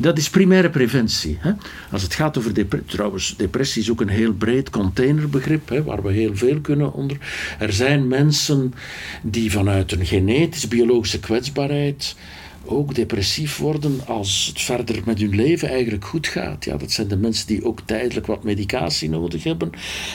[0.00, 1.38] Dat is primaire preventie.
[1.40, 1.52] Hè?
[1.90, 6.02] Als het gaat over depressie, trouwens, depressie is ook een heel breed containerbegrip, hè, waar
[6.02, 7.16] we heel veel kunnen onder.
[7.58, 8.74] Er zijn mensen
[9.22, 12.16] die vanuit een genetisch biologische kwetsbaarheid
[12.64, 16.64] ook depressief worden als het verder met hun leven eigenlijk goed gaat.
[16.64, 19.70] Ja, dat zijn de mensen die ook tijdelijk wat medicatie nodig hebben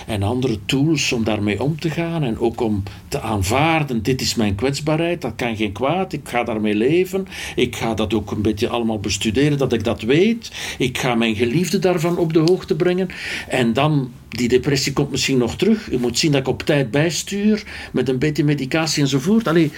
[0.07, 4.35] en andere tools om daarmee om te gaan en ook om te aanvaarden, dit is
[4.35, 8.41] mijn kwetsbaarheid, dat kan geen kwaad, ik ga daarmee leven, ik ga dat ook een
[8.41, 12.75] beetje allemaal bestuderen, dat ik dat weet, ik ga mijn geliefde daarvan op de hoogte
[12.75, 13.09] brengen.
[13.47, 15.91] En dan die depressie komt misschien nog terug.
[15.91, 19.47] U moet zien dat ik op tijd bijstuur met een beetje medicatie enzovoort.
[19.47, 19.71] Allee,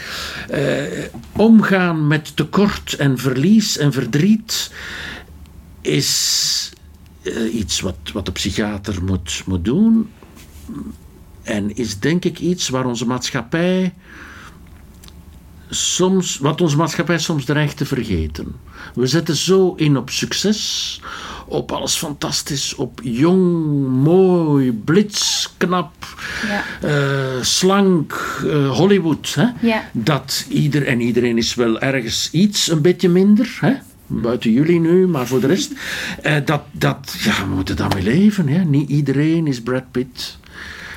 [0.50, 0.84] eh,
[1.36, 4.72] omgaan met tekort en verlies en verdriet
[5.82, 6.72] is
[7.22, 10.10] eh, iets wat, wat de psychiater moet, moet doen.
[11.44, 13.94] En is denk ik iets waar onze maatschappij
[15.70, 18.56] soms, wat onze maatschappij soms dreigt te vergeten.
[18.96, 21.02] We zetten zo in op succes,
[21.48, 25.94] op alles fantastisch, op jong, mooi, blits, knap,
[26.48, 26.64] Ja.
[26.90, 29.34] eh, slank, eh, Hollywood.
[29.36, 29.46] Hè?
[29.68, 29.90] Ja.
[29.92, 33.58] Dat ieder en iedereen is wel ergens iets een beetje minder.
[33.62, 33.74] Hè?
[34.08, 35.72] Buiten jullie nu, maar voor de rest.
[36.22, 38.48] eh, dat, dat, ja, we moeten daarmee leven.
[38.48, 38.64] Hè?
[38.64, 40.38] Niet iedereen is Brad Pitt.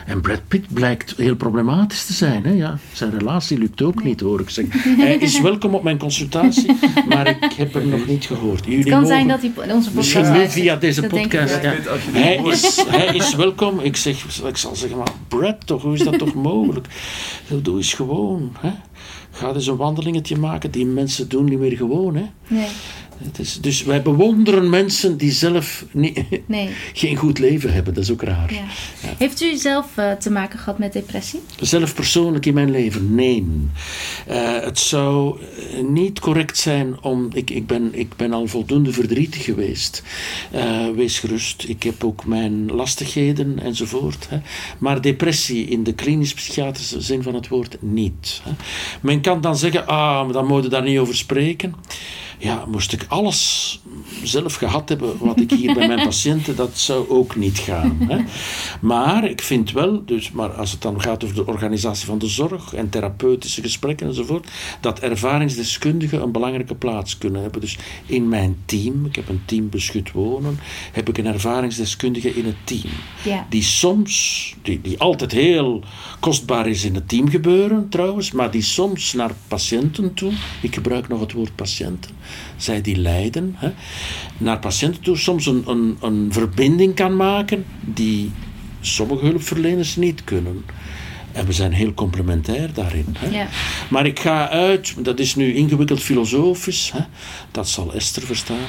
[0.06, 2.44] En Brad Pitt blijkt heel problematisch te zijn.
[2.44, 2.52] Hè?
[2.52, 4.96] Ja, zijn relatie lukt ook niet, hoor ik zeggen.
[4.96, 6.76] Hij is welkom op mijn consultatie,
[7.08, 8.64] maar ik heb hem nog niet gehoord.
[8.64, 10.52] Jullie Het kan zijn dat hij onze Misschien podcast nu luistert.
[10.52, 11.62] via deze Dat podcast.
[11.62, 11.74] Ja.
[12.12, 13.80] Hij, is, hij is welkom.
[13.80, 16.86] Ik, zeg, ik zal zeggen, maar Brad toch, hoe is dat toch mogelijk?
[17.62, 18.52] Doe eens gewoon.
[18.60, 18.70] Hè?
[19.30, 20.70] Ga eens een wandelingetje maken.
[20.70, 22.14] Die mensen doen niet meer gewoon.
[22.16, 22.24] Hè?
[22.48, 22.66] Nee,
[23.24, 26.68] Het is, dus wij bewonderen mensen die zelf niet, nee.
[26.92, 27.94] geen goed leven hebben.
[27.94, 28.52] Dat is ook raar.
[28.52, 28.64] Ja.
[29.18, 31.40] Heeft u zelf eh, te maken gehad met depressie?
[31.60, 33.46] Zelf persoonlijk in mijn leven, nee.
[34.26, 37.28] Eh, het zou eh, niet correct zijn om.
[37.32, 40.02] Ik, ik, ben, ik ben al voldoende verdrietig geweest.
[40.94, 44.28] Wees gerust, ik heb ook mijn lastigheden enzovoort.
[44.28, 44.38] Hè.
[44.78, 48.40] Maar depressie in de klinisch-psychiatrische zin van het woord niet.
[48.44, 48.50] Hè.
[49.00, 51.74] Men kan dan zeggen: ah, dan moet je daar niet over spreken.
[52.40, 53.80] Ja, moest ik alles
[54.22, 57.96] zelf gehad hebben wat ik hier bij mijn patiënten, dat zou ook niet gaan.
[58.08, 58.18] Hè.
[58.80, 62.28] Maar ik vind wel, dus, maar als het dan gaat over de organisatie van de
[62.28, 64.50] zorg en therapeutische gesprekken enzovoort,
[64.80, 67.60] dat ervaringsdeskundigen een belangrijke plaats kunnen hebben.
[67.60, 70.58] Dus in mijn team, ik heb een team beschut wonen,
[70.92, 72.90] heb ik een ervaringsdeskundige in het team.
[73.24, 73.46] Ja.
[73.48, 75.82] Die soms, die, die altijd heel
[76.20, 81.20] kostbaar is in het teamgebeuren trouwens, maar die soms naar patiënten toe, ik gebruik nog
[81.20, 82.10] het woord patiënten,
[82.62, 83.70] zij die lijden, hè,
[84.38, 88.30] naar patiënten toe soms een, een, een verbinding kan maken die
[88.80, 90.64] sommige hulpverleners niet kunnen.
[91.32, 93.16] En we zijn heel complementair daarin.
[93.18, 93.28] Hè.
[93.28, 93.48] Ja.
[93.90, 97.00] Maar ik ga uit, dat is nu ingewikkeld filosofisch, hè,
[97.50, 98.66] dat zal Esther verstaan,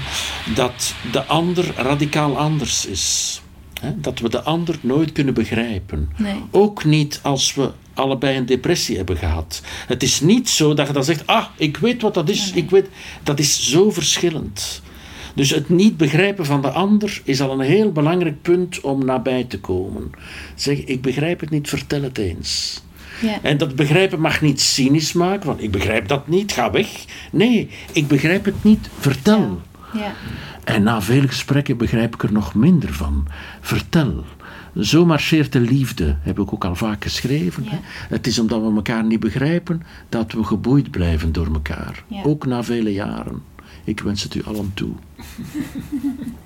[0.55, 3.41] dat de ander radicaal anders is.
[3.81, 6.09] Hè, dat we de ander nooit kunnen begrijpen.
[6.17, 6.35] Nee.
[6.51, 9.61] Ook niet als we allebei een depressie hebben gehad.
[9.87, 12.69] Het is niet zo dat je dan zegt, ah, ik weet wat dat is, ik
[12.69, 12.87] weet,
[13.23, 14.81] dat is zo verschillend.
[15.35, 19.43] Dus het niet begrijpen van de ander is al een heel belangrijk punt om nabij
[19.43, 20.11] te komen.
[20.55, 22.81] Zeg, ik begrijp het niet, vertel het eens.
[23.21, 23.39] Ja.
[23.41, 27.05] En dat begrijpen mag niet cynisch maken, want ik begrijp dat niet, ga weg.
[27.31, 29.39] Nee, ik begrijp het niet, vertel.
[29.39, 29.70] Ja.
[30.63, 33.27] En na vele gesprekken begrijp ik er nog minder van.
[33.61, 34.25] Vertel.
[34.79, 37.63] Zo marcheert de liefde, heb ik ook al vaak geschreven.
[37.63, 37.79] Ja.
[37.83, 42.03] Het is omdat we elkaar niet begrijpen dat we geboeid blijven door elkaar.
[42.07, 42.23] Ja.
[42.23, 43.43] Ook na vele jaren.
[43.83, 44.93] Ik wens het u allen toe.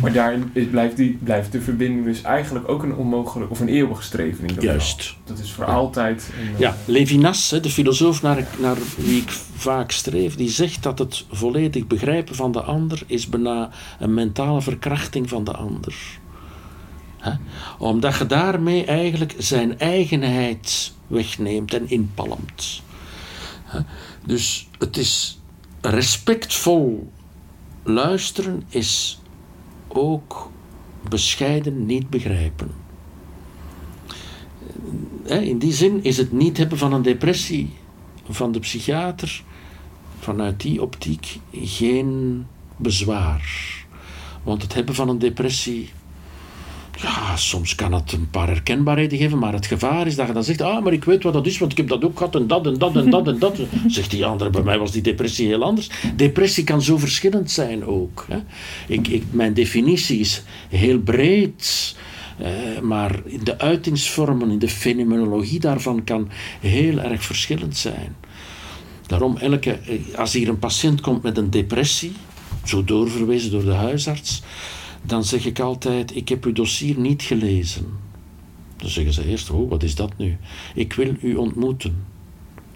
[0.00, 3.68] Maar daarin is, blijft, die, blijft de verbinding dus eigenlijk ook een onmogelijk of een
[3.68, 5.16] eeuwig streven in dat Juist.
[5.24, 6.30] Dat is voor altijd.
[6.40, 11.24] een, Ja, Levinas, de filosoof naar, naar wie ik vaak streef, die zegt dat het
[11.30, 15.94] volledig begrijpen van de ander is bijna een mentale verkrachting van de ander.
[17.78, 22.82] Omdat je daarmee eigenlijk zijn eigenheid wegneemt en inpalmt.
[24.26, 25.40] Dus het is
[25.80, 27.12] respectvol
[27.82, 29.20] luisteren is
[29.94, 30.50] ook
[31.08, 32.70] bescheiden niet begrijpen.
[35.24, 37.70] Hè, In die zin is het niet hebben van een depressie
[38.30, 39.42] van de psychiater
[40.18, 43.72] vanuit die optiek geen bezwaar.
[44.42, 45.90] Want het hebben van een depressie,
[46.96, 50.44] ja, soms kan het een paar herkenbaarheden geven, maar het gevaar is dat je dan
[50.44, 52.46] zegt, ah, maar ik weet wat dat is, want ik heb dat ook gehad en
[52.46, 53.58] dat en dat en dat en dat.
[53.86, 55.90] Zegt die andere, bij mij was die depressie heel anders.
[56.16, 58.26] Depressie kan zo verschillend zijn ook.
[58.28, 58.38] Hè.
[58.86, 61.94] Ik, ik, mijn definitie is heel breed.
[62.38, 66.28] Eh, maar de uitingsvormen, in de fenomenologie daarvan kan
[66.60, 68.16] heel erg verschillend zijn.
[69.06, 72.12] Daarom, elke, eh, als hier een patiënt komt met een depressie,
[72.64, 74.42] zo doorverwezen door de huisarts,
[75.06, 77.86] dan zeg ik altijd: Ik heb uw dossier niet gelezen.
[78.76, 80.36] Dan zeggen ze eerst: Oh, wat is dat nu?
[80.74, 82.04] Ik wil u ontmoeten.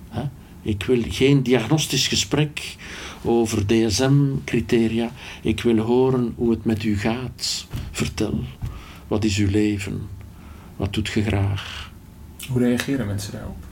[0.09, 0.23] Hè?
[0.63, 2.77] Ik wil geen diagnostisch gesprek
[3.23, 5.13] over DSM-criteria.
[5.43, 7.67] Ik wil horen hoe het met u gaat.
[7.91, 8.41] Vertel.
[9.07, 10.09] Wat is uw leven?
[10.77, 11.93] Wat doet je graag?
[12.49, 13.68] Hoe reageren mensen daarop?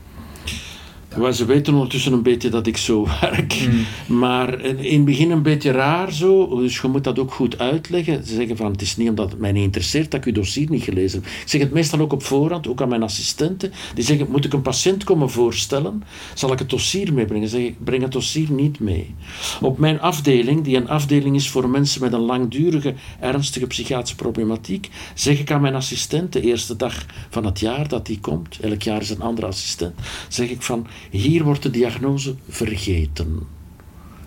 [1.33, 3.69] Ze weten ondertussen een beetje dat ik zo werk.
[4.07, 6.59] Maar in het begin een beetje raar zo.
[6.59, 8.27] Dus je moet dat ook goed uitleggen.
[8.27, 10.71] Ze zeggen van, het is niet omdat het mij niet interesseert dat ik uw dossier
[10.71, 11.31] niet gelezen heb.
[11.31, 13.73] Ik zeg het meestal ook op voorhand, ook aan mijn assistenten.
[13.95, 16.03] Die zeggen, moet ik een patiënt komen voorstellen?
[16.35, 17.49] Zal ik het dossier meebrengen?
[17.49, 19.15] Zeg ik, breng het dossier niet mee.
[19.61, 24.91] Op mijn afdeling, die een afdeling is voor mensen met een langdurige, ernstige psychiatrische problematiek,
[25.15, 28.83] zeg ik aan mijn assistent, de eerste dag van het jaar dat die komt, elk
[28.83, 29.95] jaar is een andere assistent,
[30.29, 33.39] zeg ik van, hier wordt de diagnose vergeten.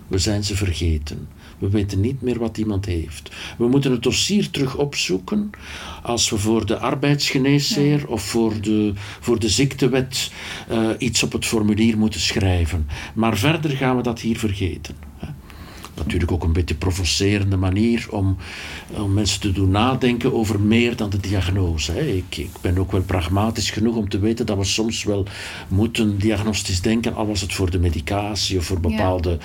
[0.07, 1.27] We zijn ze vergeten.
[1.57, 3.29] We weten niet meer wat iemand heeft.
[3.57, 5.49] We moeten het dossier terug opzoeken
[6.03, 10.31] als we voor de arbeidsgeneesheer of voor de, voor de ziektewet
[10.67, 12.87] eh, iets op het formulier moeten schrijven.
[13.13, 14.95] Maar verder gaan we dat hier vergeten.
[15.99, 18.37] Natuurlijk ook een beetje provocerende manier om,
[18.89, 21.91] om mensen te doen nadenken over meer dan de diagnose.
[21.91, 22.01] Hè.
[22.01, 25.25] Ik, ik ben ook wel pragmatisch genoeg om te weten dat we soms wel
[25.67, 29.37] moeten diagnostisch denken, al was het voor de medicatie of voor bepaalde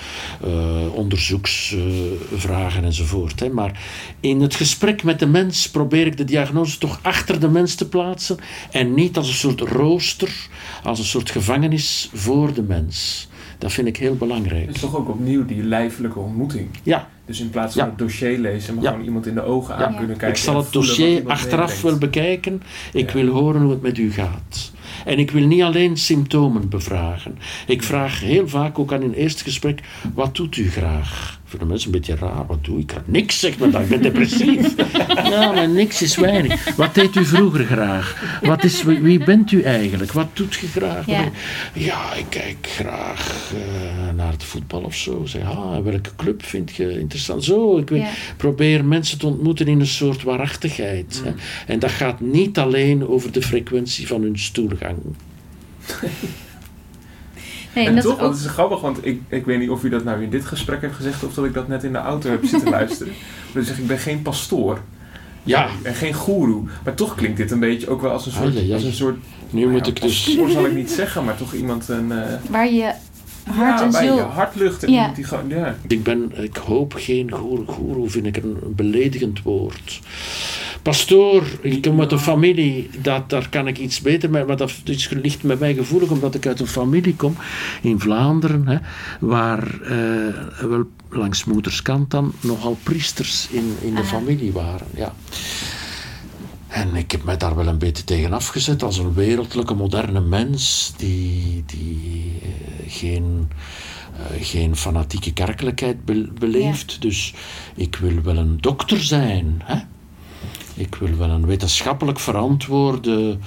[0.43, 3.39] eh, onderzoeksvragen enzovoort.
[3.39, 3.49] Hè.
[3.49, 3.81] Maar
[4.19, 7.87] in het gesprek met de mens probeer ik de diagnose toch achter de mens te
[7.87, 8.37] plaatsen
[8.71, 10.47] en niet als een soort rooster,
[10.83, 13.27] als een soort gevangenis voor de mens.
[13.57, 14.65] Dat vind ik heel belangrijk.
[14.65, 16.67] Het is toch ook opnieuw die lijfelijke ontmoeting.
[16.83, 17.89] Ja, Dus in plaats van Ja.
[17.89, 18.89] het dossier lezen, maar Ja.
[18.89, 20.27] gewoon iemand in de ogen aan kunnen kijken.
[20.27, 22.61] ik zal het dossier achteraf wel bekijken.
[22.93, 24.71] Ik wil horen hoe het met u gaat.
[25.05, 27.37] En ik wil niet alleen symptomen bevragen.
[27.67, 29.81] Ik vraag heel vaak ook aan een eerste gesprek:
[30.13, 31.39] wat doet u graag?
[31.55, 32.45] Voor de mensen een beetje raar.
[32.45, 32.91] Wat doe ik?
[32.91, 33.81] Ik niks, zegt men dan.
[33.81, 34.75] Ik ben depressief.
[35.31, 36.75] ja, maar niks is weinig.
[36.75, 38.39] Wat deed u vroeger graag?
[38.41, 40.11] Wat is, wie, wie bent u eigenlijk?
[40.11, 41.05] Wat doet je graag?
[41.05, 41.29] Ja.
[41.73, 45.25] Ja, ik kijk graag eh, naar het voetbal of zo.
[45.25, 47.43] Zeg, ah, welke club vind je interessant?
[47.43, 48.09] Zo, ik Ja.
[48.37, 51.21] probeer mensen te ontmoeten in een soort waarachtigheid.
[51.23, 51.31] Hè.
[51.73, 54.97] En dat gaat niet alleen over de frequentie van hun stoelgang.
[57.75, 59.69] Nee, En, en dat toch, is ook, dat is grappig, want ik, ik weet niet
[59.69, 61.91] of u dat nou in dit gesprek heeft gezegd of dat ik dat net in
[61.91, 63.13] de auto heb zitten luisteren.
[63.13, 64.79] Maar dan zeg ik, ik ben geen pastoor
[65.43, 66.63] Ja, en geen goeroe.
[66.83, 69.17] Maar toch klinkt dit een beetje ook wel als een soort, als een soort
[69.49, 70.23] nu nou moet ja, ik dus...
[70.23, 72.91] pastoor zal ik niet zeggen, maar toch iemand een eh waar je
[73.45, 74.19] hart ja, en bij je ziel...
[74.19, 74.87] hart Ja.
[74.87, 75.75] iemand die gewoon, ja.
[75.87, 77.65] Ik ben, ik hoop geen goeroe.
[77.65, 79.99] Goeroe vind ik een beledigend woord.
[80.81, 84.73] Pastoor, ik kom uit een familie, dat, daar kan ik iets beter mee, maar dat
[84.83, 87.35] is, ligt met mij gevoelig omdat ik uit een familie kom
[87.81, 88.77] in Vlaanderen, hè,
[89.19, 94.87] waar eh, wel langs moederskant dan nogal priesters in, in de familie waren.
[94.95, 95.13] Ja.
[96.75, 100.93] En ik heb mij daar wel een beetje tegen afgezet als een wereldlijke moderne mens
[100.97, 103.49] die, die eh, geen,
[104.17, 107.01] eh, geen fanatieke kerkelijkheid be- beleeft.
[107.01, 107.33] Dus
[107.75, 109.61] ik wil wel een dokter zijn.
[109.63, 109.77] Hè?
[110.73, 113.37] Ik wil wel een wetenschappelijk verantwoorde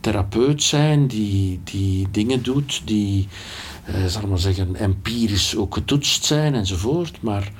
[0.00, 3.28] therapeut zijn die, die dingen doet die,
[3.84, 7.22] eh, zal ik maar zeggen, empirisch ook getoetst zijn enzovoort.
[7.22, 7.50] Maar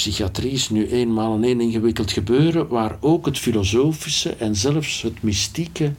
[0.00, 5.22] psychiatrie is nu eenmaal een heel ingewikkeld gebeuren waar ook het filosofische en zelfs het
[5.22, 5.92] mystieke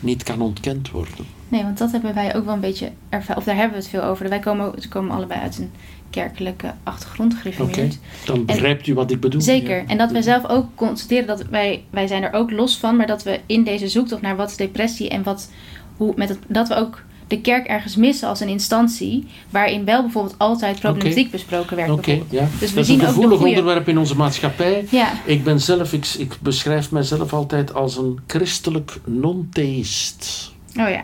[0.00, 1.26] niet kan ontkend worden.
[1.48, 3.36] Nee, want dat hebben wij ook wel een beetje ervaren.
[3.36, 4.28] Of daar hebben we het veel over.
[4.28, 5.70] Wij komen, we komen allebei uit een
[6.10, 7.98] kerkelijke achtergrond Oké, gereformeerd.
[8.24, 9.40] dan begrijpt u wat ik bedoel.
[9.40, 9.84] Zeker.
[9.86, 13.06] En dat wij zelf ook constateren dat wij, wij zijn er ook los van, maar
[13.06, 15.50] dat we in deze zoektocht naar wat is depressie en wat,
[15.96, 20.02] hoe, met het, dat we ook de kerk ergens missen als een instantie waarin wel
[20.02, 21.88] bijvoorbeeld altijd problematiek besproken werd.
[21.96, 22.30] Bijvoorbeeld.
[22.30, 22.48] ja.
[22.58, 24.86] Dus we dat is zien een gevoelig goede- onderwerp in onze maatschappij.
[24.90, 30.52] Ja, Ik ben zelf, ik, ik beschrijf mijzelf altijd als een christelijk non-theïst.
[30.76, 31.02] oh ja.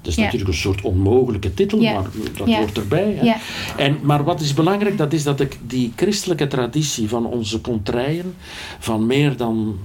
[0.00, 0.22] Dat is Ja.
[0.22, 1.92] natuurlijk een soort onmogelijke titel, Ja.
[1.92, 2.58] maar dat Ja.
[2.58, 3.14] hoort erbij.
[3.18, 3.24] Hè?
[3.24, 3.36] Ja.
[3.76, 8.34] En, maar wat is belangrijk, dat is dat ik die christelijke traditie van onze contraien,
[8.78, 9.76] van meer dan,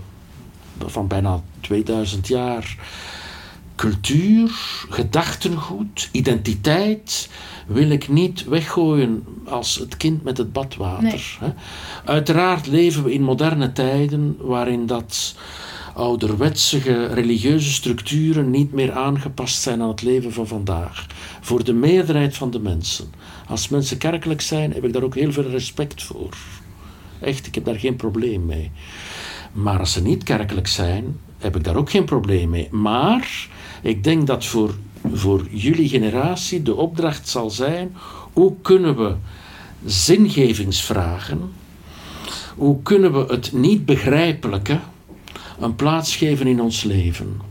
[0.86, 2.76] van bijna 2000 jaar,
[3.78, 4.52] cultuur,
[4.90, 7.30] gedachtengoed, identiteit,
[7.68, 11.38] wil ik niet weggooien als het kind met het badwater.
[11.42, 11.52] Nee.
[12.06, 15.36] Uiteraard leven we in moderne tijden waarin dat
[15.94, 21.06] ouderwetsige religieuze structuren niet meer aangepast zijn aan het leven van vandaag.
[21.42, 23.12] Voor de meerderheid van de mensen.
[23.48, 26.38] Als mensen kerkelijk zijn, heb ik daar ook heel veel respect voor.
[27.22, 28.72] Echt, ik heb daar geen probleem mee.
[29.52, 32.68] Maar als ze niet kerkelijk zijn, heb ik daar ook geen probleem mee.
[32.72, 33.48] Maar
[33.82, 34.76] ik denk dat voor,
[35.13, 37.96] voor jullie generatie de opdracht zal zijn:
[38.34, 39.16] hoe kunnen we
[39.86, 41.52] zingevingsvragen,
[42.56, 44.80] hoe kunnen we het niet begrijpelijke
[45.60, 47.42] een plaats geven in ons leven?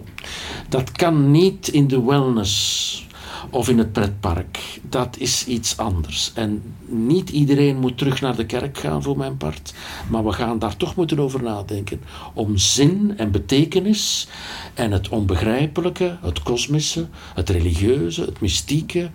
[0.68, 3.05] Dat kan niet in de wellness
[3.50, 4.80] of in het pretpark.
[4.82, 6.32] Dat is iets anders.
[6.34, 9.74] En niet iedereen moet terug naar de kerk gaan, voor mijn part.
[10.08, 12.00] Maar we gaan daar toch moeten over nadenken.
[12.34, 14.28] Om zin en betekenis
[14.74, 19.10] en het onbegrijpelijke, het kosmische, het religieuze, het mystieke,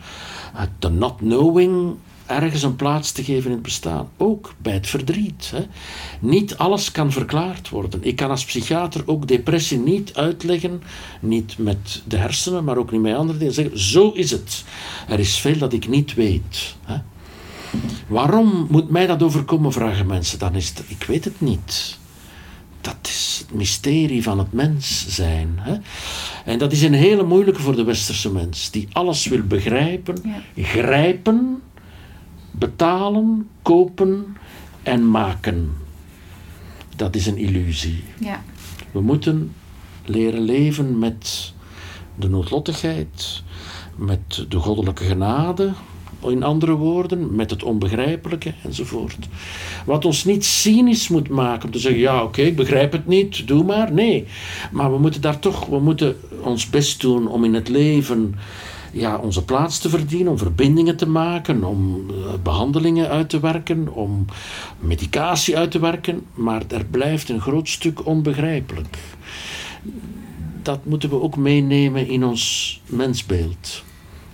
[0.53, 1.95] het de not knowing
[2.31, 4.09] ergens een plaats te geven in het bestaan.
[4.17, 5.51] Ook bij het verdriet.
[5.55, 5.65] Hè.
[6.19, 8.03] Niet alles kan verklaard worden.
[8.03, 10.81] Ik kan als psychiater ook depressie niet uitleggen,
[11.19, 13.53] niet met de hersenen, maar ook niet met andere dingen.
[13.53, 14.63] Zeggen, zo is het.
[15.07, 16.75] Er is veel dat ik niet weet.
[16.85, 16.97] Hè.
[18.07, 20.39] Waarom moet mij dat overkomen, vragen mensen.
[20.39, 21.99] Dan is het, ik weet het niet.
[22.81, 25.53] Dat is het mysterie van het mens zijn.
[25.55, 25.75] Hè?
[26.45, 30.63] En dat is een hele moeilijke voor de westerse mens, die alles wil begrijpen, Ja.
[30.63, 31.61] grijpen,
[32.61, 34.37] betalen, kopen
[34.83, 35.71] en maken.
[36.95, 38.03] Dat is een illusie.
[38.19, 38.43] Ja.
[38.91, 39.53] We moeten
[40.05, 41.53] leren leven met
[42.15, 43.43] de noodlottigheid,
[43.95, 45.73] met de goddelijke genade,
[46.21, 49.27] in andere woorden, met het onbegrijpelijke enzovoort.
[49.85, 53.47] Wat ons niet cynisch moet maken om te zeggen: ja, oké, ik begrijp het niet,
[53.47, 53.93] doe maar.
[53.93, 54.27] Nee,
[54.71, 58.35] maar we moeten daar toch, we moeten ons best doen om in het leven
[58.91, 63.93] ja, onze plaats te verdienen, om verbindingen te maken, om eh, behandelingen uit te werken,
[63.93, 64.25] om
[64.79, 68.97] medicatie uit te werken, maar er blijft een groot stuk onbegrijpelijk.
[70.61, 73.83] Dat moeten we ook meenemen in ons mensbeeld.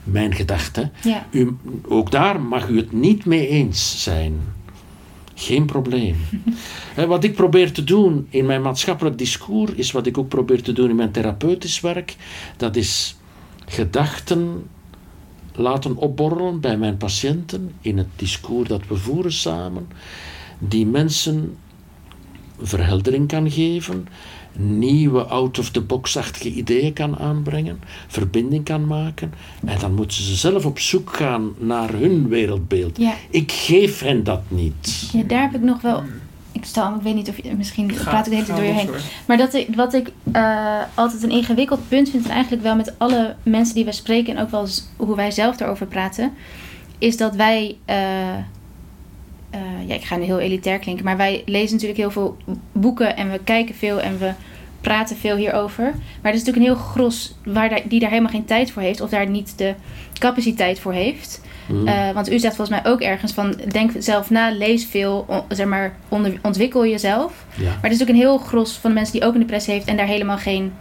[0.03, 0.91] Mijn gedachte.
[1.03, 1.27] Ja.
[1.31, 4.39] U, ook daar mag u het niet mee eens zijn.
[5.35, 6.15] Geen probleem.
[7.07, 10.73] Wat ik probeer te doen in mijn maatschappelijk discours is wat ik ook probeer te
[10.73, 12.15] doen in mijn therapeutisch werk.
[12.57, 13.17] Dat is
[13.67, 14.67] gedachten
[15.55, 19.87] laten opborrelen bij mijn patiënten in het discours dat we voeren samen,
[20.59, 21.57] die mensen
[22.61, 24.07] verheldering kan geven,
[24.57, 29.33] nieuwe out-of-the-box-achtige ideeën kan aanbrengen, verbinding kan maken.
[29.65, 32.97] En dan moeten ze zelf op zoek gaan naar hun wereldbeeld.
[32.97, 33.13] Ja.
[33.29, 35.09] Ik geef hen dat niet.
[35.13, 36.03] ja, daar heb ik nog wel.
[36.57, 38.67] Ik stel, ik weet niet of je misschien Ga- praat ik de hele tijd door
[38.67, 38.89] je heen.
[39.27, 42.93] Maar dat ik, wat ik eh, altijd een ingewikkeld punt vind, en eigenlijk wel met
[42.99, 44.67] alle mensen die we spreken en ook wel
[44.97, 46.33] hoe wij zelf erover praten,
[46.97, 47.77] is dat wij.
[47.85, 48.33] eh,
[49.49, 52.37] eh, ja, ik ga nu heel elitair klinken, maar wij lezen natuurlijk heel veel
[52.71, 54.31] boeken en we kijken veel en we
[54.81, 55.83] praten veel hierover.
[56.21, 58.81] Maar er is natuurlijk een heel gros waar daar, die daar helemaal geen tijd voor
[58.81, 59.73] heeft of daar niet de
[60.19, 61.41] capaciteit voor heeft.
[61.67, 61.87] Hm.
[61.87, 65.43] Eh, want u zegt volgens mij ook ergens van denk zelf na, lees veel, on-
[65.49, 67.33] zeg maar, onder, ontwikkel jezelf.
[67.55, 67.65] Ja.
[67.65, 69.87] Maar er is ook een heel gros van de mensen die ook een depressie heeft
[69.87, 70.73] en daar helemaal geen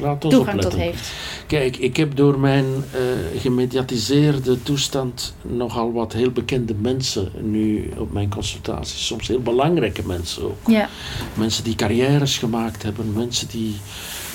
[0.00, 1.12] Laat ons toegang tot heeft.
[1.46, 8.12] Kijk, ik heb door mijn eh, gemediatiseerde toestand nogal wat heel bekende mensen nu op
[8.12, 9.06] mijn consultaties.
[9.06, 10.56] Soms heel belangrijke mensen ook.
[10.66, 10.88] Ja,
[11.34, 13.76] Mensen die carrières gemaakt hebben, mensen die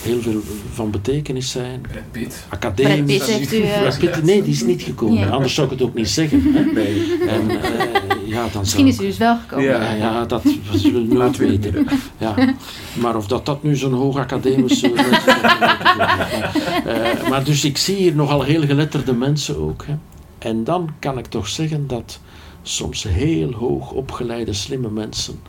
[0.06, 0.42] heel veel
[0.74, 1.82] van betekenis zijn.
[1.82, 2.46] Brad Pitt.
[2.48, 3.18] Brad Academisch.
[3.18, 3.62] Pitt heeft u...
[3.62, 5.18] eh, Brad Pitt, nee, die is niet gekomen.
[5.20, 5.30] Ja.
[5.30, 6.54] Anders zou ik het ook niet zeggen.
[6.54, 6.64] Hè?
[6.74, 7.18] Nee.
[7.28, 7.58] En eh,
[8.26, 9.66] ja, dan misschien is u dus wel gekomen.
[9.66, 9.94] Ja.
[9.94, 10.44] ja, dat
[10.74, 11.88] zullen nooit we het weten.
[12.18, 12.36] Ja.
[12.94, 14.92] Maar of dat, dat nu zo'n hoog academische...
[16.86, 19.86] Eh, maar dus ik zie hier nogal heel geletterde mensen ook.
[19.86, 19.94] Hè.
[20.38, 22.20] En dan kan ik toch zeggen dat
[22.68, 25.40] soms heel hoog opgeleide, slimme mensen,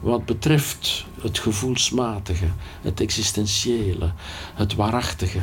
[0.00, 2.48] wat betreft het gevoelsmatige,
[2.80, 4.12] het existentiële,
[4.54, 5.40] het waarachtige,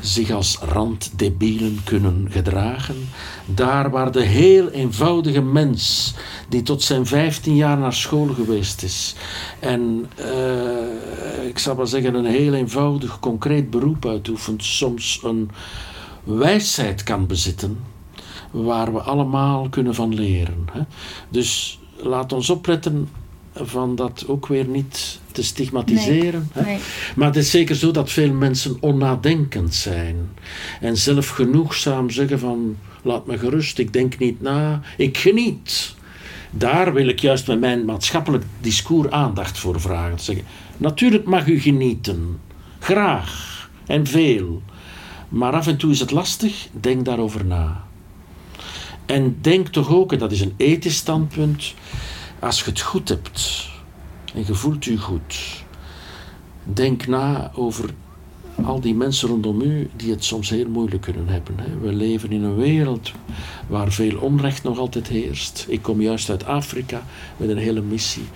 [0.00, 3.08] zich als randdebielen kunnen gedragen.
[3.46, 6.14] Daar waar de heel eenvoudige mens,
[6.48, 9.14] die tot zijn 15 jaar naar school geweest is
[9.58, 15.50] en eh, ik zal maar zeggen een heel eenvoudig, concreet beroep uitoefent, soms een
[16.24, 17.91] wijsheid kan bezitten
[18.52, 20.66] waar we allemaal kunnen van leren.
[20.72, 20.80] Hè?
[21.28, 23.08] Dus laat ons opletten
[23.54, 26.50] van dat ook weer niet te stigmatiseren.
[26.54, 26.70] Nee, hè?
[26.70, 26.80] nee.
[27.16, 30.16] Maar het is zeker zo dat veel mensen onnadenkend zijn
[30.80, 35.94] en zelf genoegzaam zeggen van laat me gerust, ik denk niet na, ik geniet.
[36.50, 40.20] Daar wil ik juist met mijn maatschappelijk discours aandacht voor vragen.
[40.20, 40.44] Zeggen,
[40.76, 42.40] natuurlijk mag u genieten,
[42.78, 44.62] graag en veel,
[45.28, 47.84] maar af en toe is het lastig, denk daarover na.
[49.12, 51.74] En denk toch ook, en dat is een ethisch standpunt,
[52.38, 53.68] als je het goed hebt
[54.34, 55.64] en je voelt je goed,
[56.64, 57.90] denk na over
[58.64, 61.56] al die mensen rondom u die het soms heel moeilijk kunnen hebben.
[61.80, 63.12] We leven in een wereld
[63.68, 65.66] waar veel onrecht nog altijd heerst.
[65.68, 67.02] Ik kom juist uit Afrika
[67.36, 68.26] met een hele missie.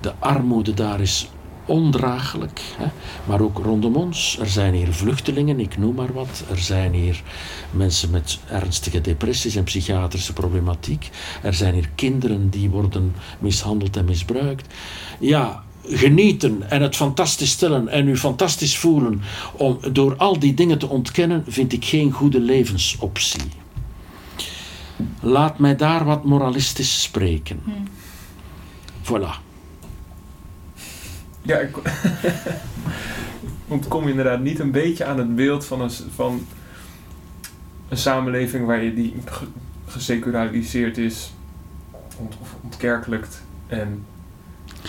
[0.00, 1.30] De armoede daar is
[1.70, 2.60] ondraaglijk.
[2.76, 2.86] Hè?
[3.26, 4.38] Maar ook rondom ons.
[4.40, 6.44] Er zijn hier vluchtelingen, ik noem maar wat.
[6.50, 7.22] Er zijn hier
[7.70, 11.10] mensen met ernstige depressies en psychiatrische problematiek.
[11.42, 14.74] Er zijn hier kinderen die worden mishandeld en misbruikt.
[15.18, 20.78] Ja, genieten en het fantastisch stellen en u fantastisch voelen om door al die dingen
[20.78, 23.42] te ontkennen, vind ik geen goede levensoptie.
[25.20, 27.62] Laat mij daar wat moralistisch spreken.
[29.02, 29.49] Voilà.
[31.42, 31.76] Ja, ik
[33.68, 36.46] ontkom inderdaad niet een beetje aan het beeld van een, van
[37.88, 39.46] een samenleving waar je die ge-
[39.86, 41.32] geseculariseerd is,
[42.16, 43.42] ont, ontkerkelijkt.
[43.66, 44.04] En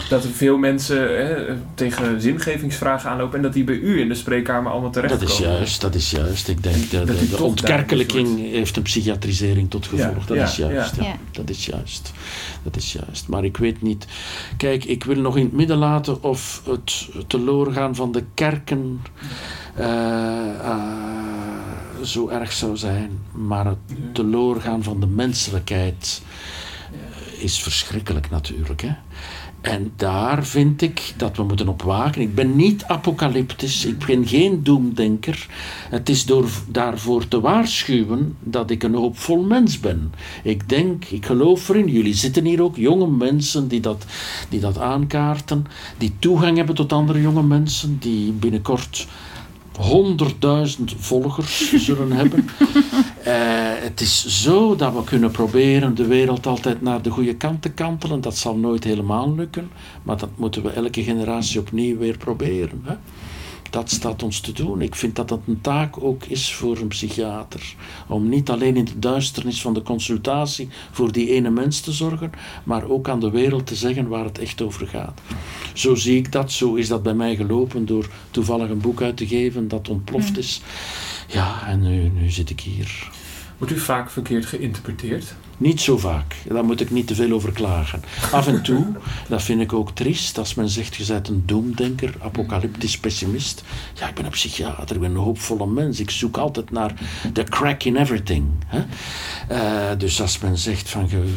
[0.10, 4.16] dat er veel mensen hè, tegen zingevingsvragen aanlopen en dat die bij u in de
[4.16, 5.34] spreekkamer allemaal Dat terechtkomen.
[5.34, 6.48] is juist, dat is juist.
[6.48, 10.20] Ik denk Dat dat de, de ontkerkelijking heeft een psychiatrisering tot gevolg.
[10.20, 10.96] Ja, dat ja, is juist.
[10.96, 11.04] ja.
[11.04, 11.10] ja.
[11.10, 11.16] Ja.
[11.32, 12.12] Dat is juist.
[12.64, 13.28] Dat is juist.
[13.28, 14.06] Maar ik weet niet.
[14.58, 19.02] Kijk, ik wil nog in het midden laten of het teloorgaan van de kerken
[19.76, 20.78] eh, eh,
[22.04, 23.20] zo erg zou zijn.
[23.32, 23.78] Maar het
[24.14, 26.22] teloorgaan van de menselijkheid
[27.38, 28.82] is verschrikkelijk natuurlijk.
[28.82, 28.92] Hè?
[29.62, 32.22] En daar vind ik dat we moeten op waken.
[32.22, 35.48] Ik ben niet apocalyptisch, ik ben geen doemdenker.
[35.90, 40.14] Het is door daarvoor te waarschuwen dat ik een hoopvol mens ben.
[40.44, 44.06] Ik denk, ik geloof erin, jullie zitten hier ook, jonge mensen die dat,
[44.50, 45.66] die dat aankaarten,
[45.98, 49.08] die toegang hebben tot andere jonge mensen, die binnenkort
[49.82, 52.46] honderdduizend volgers zullen hebben.
[53.22, 53.34] Eh,
[53.80, 57.70] het is zo dat we kunnen proberen de wereld altijd naar de goede kant te
[57.70, 58.22] kantelen.
[58.22, 59.70] Dat zal nooit helemaal lukken,
[60.04, 62.82] maar dat moeten we elke generatie opnieuw weer proberen.
[62.84, 62.94] Hè?
[63.72, 64.82] Dat staat ons te doen.
[64.82, 67.76] Ik vind dat dat een taak ook is voor een psychiater.
[68.08, 72.32] Om niet alleen in de duisternis van de consultatie voor die ene mens te zorgen,
[72.64, 75.22] maar ook aan de wereld te zeggen waar het echt over gaat.
[75.74, 79.18] Zo zie ik dat, zo is dat bij mij gelopen door toevallig een boek uit
[79.18, 80.62] te geven dat ontploft is.
[81.28, 83.10] Ja, en nu, nu zit ik hier.
[83.62, 85.36] Wordt u vaak verkeerd geïnterpreteerd?
[85.58, 88.04] Niet zo vaak, daar moet ik niet te veel over klagen.
[88.32, 88.86] Af en toe,
[89.28, 93.64] dat vind ik ook triest, als men zegt, je bent een doemdenker, apocalyptisch pessimist.
[93.94, 96.00] Ja, ik ben een psychiater, ik ben een hoopvolle mens.
[96.00, 96.94] Ik zoek altijd naar
[97.34, 98.46] the crack in everything.
[98.66, 98.84] Hè?
[99.48, 101.36] Eh, dus als men zegt van, je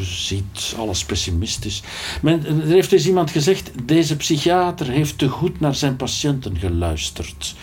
[0.00, 1.82] ziet alles pessimistisch.
[2.22, 7.56] Men, er heeft eens iemand gezegd, deze psychiater heeft te goed naar zijn patiënten geluisterd.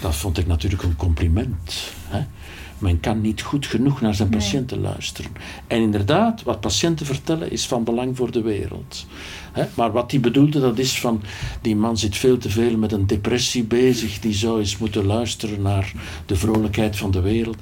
[0.00, 1.92] Dat vond ik natuurlijk een compliment.
[2.08, 2.20] Hè?
[2.80, 4.38] Men kan niet goed genoeg naar zijn Nee.
[4.38, 5.30] patiënten luisteren.
[5.66, 9.06] En inderdaad, wat patiënten vertellen is van belang voor de wereld.
[9.74, 11.22] Maar wat hij bedoelde, dat is van...
[11.60, 14.18] Die man zit veel te veel met een depressie bezig.
[14.20, 15.92] Die zou eens moeten luisteren naar
[16.26, 17.56] de vrolijkheid van de wereld.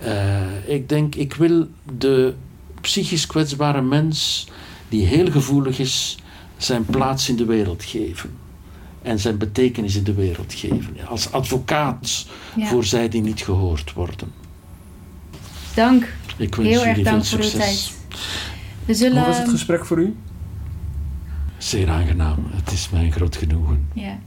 [0.00, 1.66] Eh, ik denk, ik wil
[1.98, 2.34] de
[2.80, 4.46] psychisch kwetsbare mens...
[4.88, 6.16] die heel gevoelig is,
[6.56, 8.30] zijn plaats in de wereld geven.
[9.02, 10.96] En zijn betekenis in de wereld geven.
[11.08, 12.66] Als advocaat Ja.
[12.66, 14.32] voor zij die niet gehoord worden.
[15.74, 16.14] Dank.
[16.36, 17.92] Ik wens Heel erg jullie veel dank voor uw tijd.
[18.84, 19.18] We zullen...
[19.18, 20.16] Hoe was het gesprek voor u?
[21.58, 22.46] Zeer aangenaam.
[22.50, 23.88] Het is mij een groot genoegen.
[23.94, 24.18] Ja.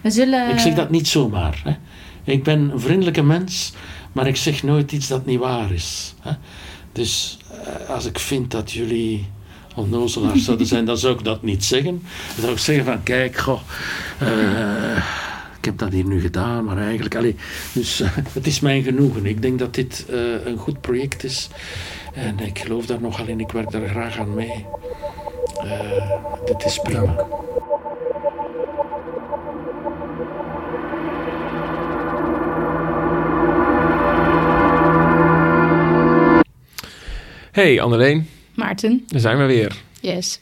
[0.00, 0.50] We zullen...
[0.50, 1.62] Ik zeg dat niet zomaar.
[1.64, 1.76] Hè.
[2.32, 3.72] Ik ben een vriendelijke mens,
[4.12, 6.14] maar ik zeg nooit iets dat niet waar is.
[6.20, 6.32] Hè.
[6.92, 9.26] Dus eh, als ik vind dat jullie
[9.74, 12.02] onnozelaars zouden zijn, dan zou ik dat niet zeggen.
[12.34, 13.60] Dan zou ik zeggen van, kijk, goh,
[14.18, 15.04] eh,
[15.64, 17.16] ik heb dat hier nu gedaan, maar eigenlijk...
[17.16, 17.36] Allee,
[17.72, 19.26] dus eh, het is mijn genoegen.
[19.26, 21.48] Ik denk dat dit eh, een goed project is.
[22.14, 24.66] En ik geloof daar nogal in, ik werk daar graag aan mee.
[25.64, 26.10] Uh,
[26.44, 27.00] dit is prima.
[27.00, 27.42] Dank.
[37.52, 39.82] Hey Anneleen, Maarten, daar zijn we weer.
[40.00, 40.40] yes.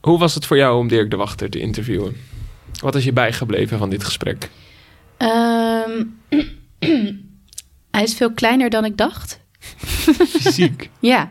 [0.00, 2.16] Hoe was het voor jou om Dirk de Wachter te interviewen?
[2.80, 4.50] Wat is je bijgebleven van dit gesprek?
[5.16, 6.04] Ehm,
[7.90, 9.40] hij is veel kleiner dan ik dacht.
[10.40, 11.30] Fysiek, Ja.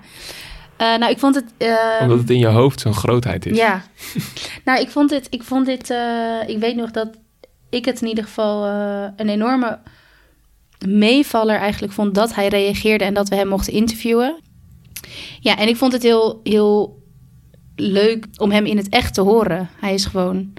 [0.78, 1.46] Eh, nou, ik vond het...
[1.58, 3.58] ehm, omdat het in je hoofd zo'n grootheid is.
[3.58, 3.84] Ja.
[4.66, 5.28] nou, ik vond dit...
[5.30, 7.10] Ik, vond dit eh, ik weet nog dat
[7.70, 9.80] ik het in ieder geval eh, een enorme
[10.88, 12.16] meevaller eigenlijk vond...
[12.16, 14.40] dat hij reageerde en dat we hem mochten interviewen.
[15.40, 17.04] Ja, en ik vond het heel, heel
[17.76, 19.70] leuk om hem in het echt te horen.
[19.80, 20.54] Hij is gewoon...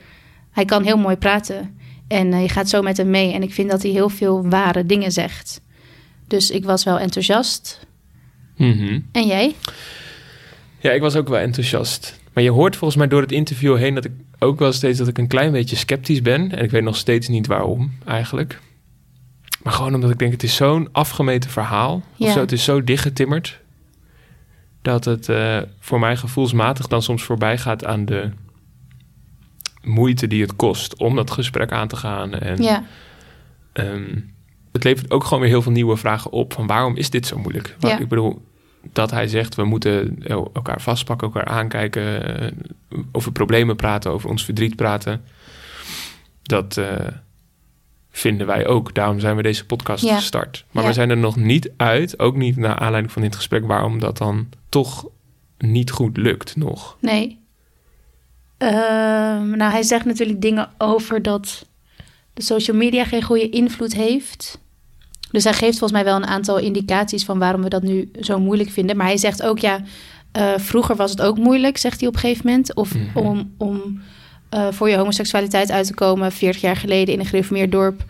[0.56, 1.78] Hij kan heel mooi praten.
[2.08, 3.32] En eh, je gaat zo met hem mee.
[3.32, 5.60] En ik vind dat hij heel veel ware dingen zegt.
[6.26, 7.86] Dus ik was wel enthousiast.
[8.56, 9.00] Mhm.
[9.12, 9.54] En jij?
[10.78, 12.20] Ja, ik was ook wel enthousiast.
[12.32, 15.08] Maar je hoort volgens mij door het interview heen dat ik ook wel steeds dat
[15.08, 16.50] ik een klein beetje sceptisch ben.
[16.52, 18.60] En ik weet nog steeds niet waarom eigenlijk.
[19.62, 22.02] Maar gewoon omdat ik denk, het is zo'n afgemeten verhaal.
[22.18, 23.60] Of zo, het is zo dichtgetimmerd.
[24.82, 28.30] Dat het eh, voor mij gevoelsmatig dan soms voorbij gaat aan de
[29.86, 32.34] moeite die het kost om dat gesprek aan te gaan.
[32.34, 32.84] En Ja,
[33.72, 34.20] Ehm,
[34.72, 36.52] het levert ook gewoon weer heel veel nieuwe vragen op.
[36.52, 37.76] Van waarom is dit zo moeilijk?
[37.78, 37.98] Ja.
[37.98, 38.44] Ik bedoel,
[38.92, 40.18] dat hij zegt we moeten
[40.54, 42.52] elkaar vastpakken, elkaar aankijken, eh,
[43.12, 45.22] over problemen praten, over ons verdriet praten.
[46.42, 47.06] Dat eh,
[48.10, 48.94] vinden wij ook.
[48.94, 50.16] Daarom zijn we deze podcast Ja.
[50.16, 50.64] gestart.
[50.70, 50.88] Maar Ja.
[50.88, 54.18] we zijn er nog niet uit, ook niet naar aanleiding van dit gesprek, waarom dat
[54.18, 55.06] dan toch
[55.58, 56.96] niet goed lukt nog.
[57.00, 57.38] Nee.
[58.58, 61.66] Ehm, nou, hij zegt natuurlijk dingen over dat
[62.34, 64.58] de social media geen goede invloed heeft.
[65.30, 68.38] Dus hij geeft volgens mij wel een aantal indicaties van waarom we dat nu zo
[68.38, 68.96] moeilijk vinden.
[68.96, 69.80] Maar hij zegt ook, ja,
[70.32, 72.74] eh, vroeger was het ook moeilijk, zegt hij op een gegeven moment.
[72.74, 73.18] Of Mhm.
[73.18, 74.00] om, om
[74.48, 78.04] eh, voor je homoseksualiteit uit te komen, 40 jaar geleden in een gereformeerd dorp,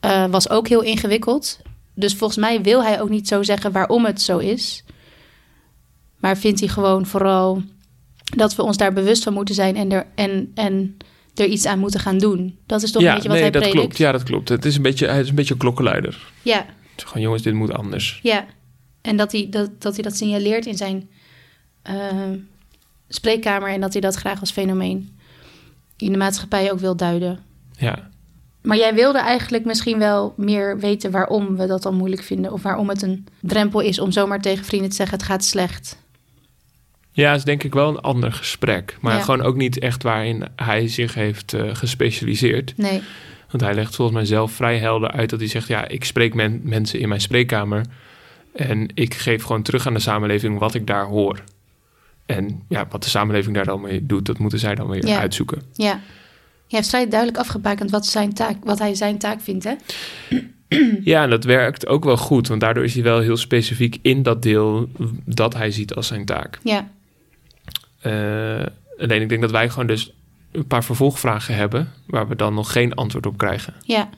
[0.00, 1.58] eh, was ook heel ingewikkeld.
[1.94, 4.84] Dus volgens mij wil hij ook niet zo zeggen waarom het zo is.
[6.16, 7.62] Maar vindt hij gewoon vooral
[8.36, 10.96] dat we ons daar bewust van moeten zijn en er, en, en
[11.34, 12.58] er iets aan moeten gaan doen.
[12.66, 13.84] Dat is toch ja, een beetje wat nee, hij dat predikt?
[13.84, 13.98] klopt.
[13.98, 14.48] Ja, dat klopt.
[14.48, 16.32] Het is een beetje, hij is een beetje een klokkenluider.
[16.42, 16.66] Ja,
[16.96, 18.20] Gewoon jongens, dit moet anders.
[18.22, 18.46] ja.
[19.00, 21.08] En dat hij dat, dat, hij dat signaleert in zijn
[21.82, 21.94] eh,
[23.08, 25.18] spreekkamer en dat hij dat graag als fenomeen
[25.96, 27.38] in de maatschappij ook wil duiden.
[27.78, 28.08] Ja.
[28.62, 32.52] Maar jij wilde eigenlijk misschien wel meer weten waarom we dat dan moeilijk vinden.
[32.52, 35.98] Of waarom het een drempel is om zomaar tegen vrienden te zeggen: het gaat slecht.
[37.22, 38.96] Ja, is denk ik wel een ander gesprek.
[39.00, 39.20] Maar Ja.
[39.22, 42.72] gewoon ook niet echt waarin hij zich heeft eh, gespecialiseerd.
[42.76, 43.00] Nee,
[43.50, 45.68] Want hij legt volgens mij zelf vrij helder uit dat hij zegt...
[45.68, 47.84] ja, ik spreek men- mensen in mijn spreekkamer...
[48.54, 51.38] en ik geef gewoon terug aan de samenleving wat ik daar hoor.
[52.26, 54.26] En ja, wat de samenleving daar dan mee doet...
[54.26, 55.18] dat moeten zij dan weer Ja.
[55.18, 55.62] uitzoeken.
[55.74, 56.00] ja.
[56.66, 59.74] Je hebt vrij duidelijk afgebakend wat, zijn taak, wat hij zijn taak vindt, hè?
[61.04, 62.48] Ja, en dat werkt ook wel goed...
[62.48, 64.88] want daardoor is hij wel heel specifiek in dat deel...
[65.24, 66.58] dat hij ziet als zijn taak.
[66.62, 66.88] Ja,
[68.98, 70.12] alleen ik denk dat wij gewoon dus
[70.52, 71.92] een paar vervolgvragen hebben...
[72.06, 73.74] waar we dan nog geen antwoord op krijgen.
[73.82, 74.08] ja,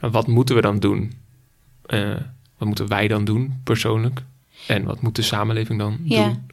[0.00, 1.12] Maar wat moeten we dan doen?
[1.86, 2.14] Eh,
[2.58, 4.22] wat moeten wij dan doen, persoonlijk?
[4.66, 6.24] En wat moet de samenleving dan Ja.
[6.24, 6.48] doen?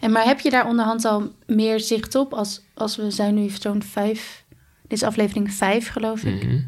[0.00, 2.32] En maar heb je daar onderhand al meer zicht op?
[2.32, 4.44] Als, als we zijn nu zo'n vijf...
[4.82, 6.44] Dit is aflevering vijf, geloof ik.
[6.44, 6.60] Mhm.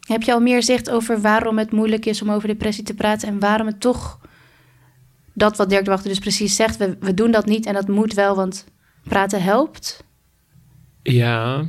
[0.00, 3.28] Heb je al meer zicht over waarom het moeilijk is om over depressie te praten...
[3.28, 4.20] en waarom het toch...
[5.32, 6.76] Dat wat Dirk de Wachter dus precies zegt...
[6.76, 8.64] We, we doen dat niet en dat moet wel, want
[9.02, 10.04] praten helpt.
[11.02, 11.64] Ja,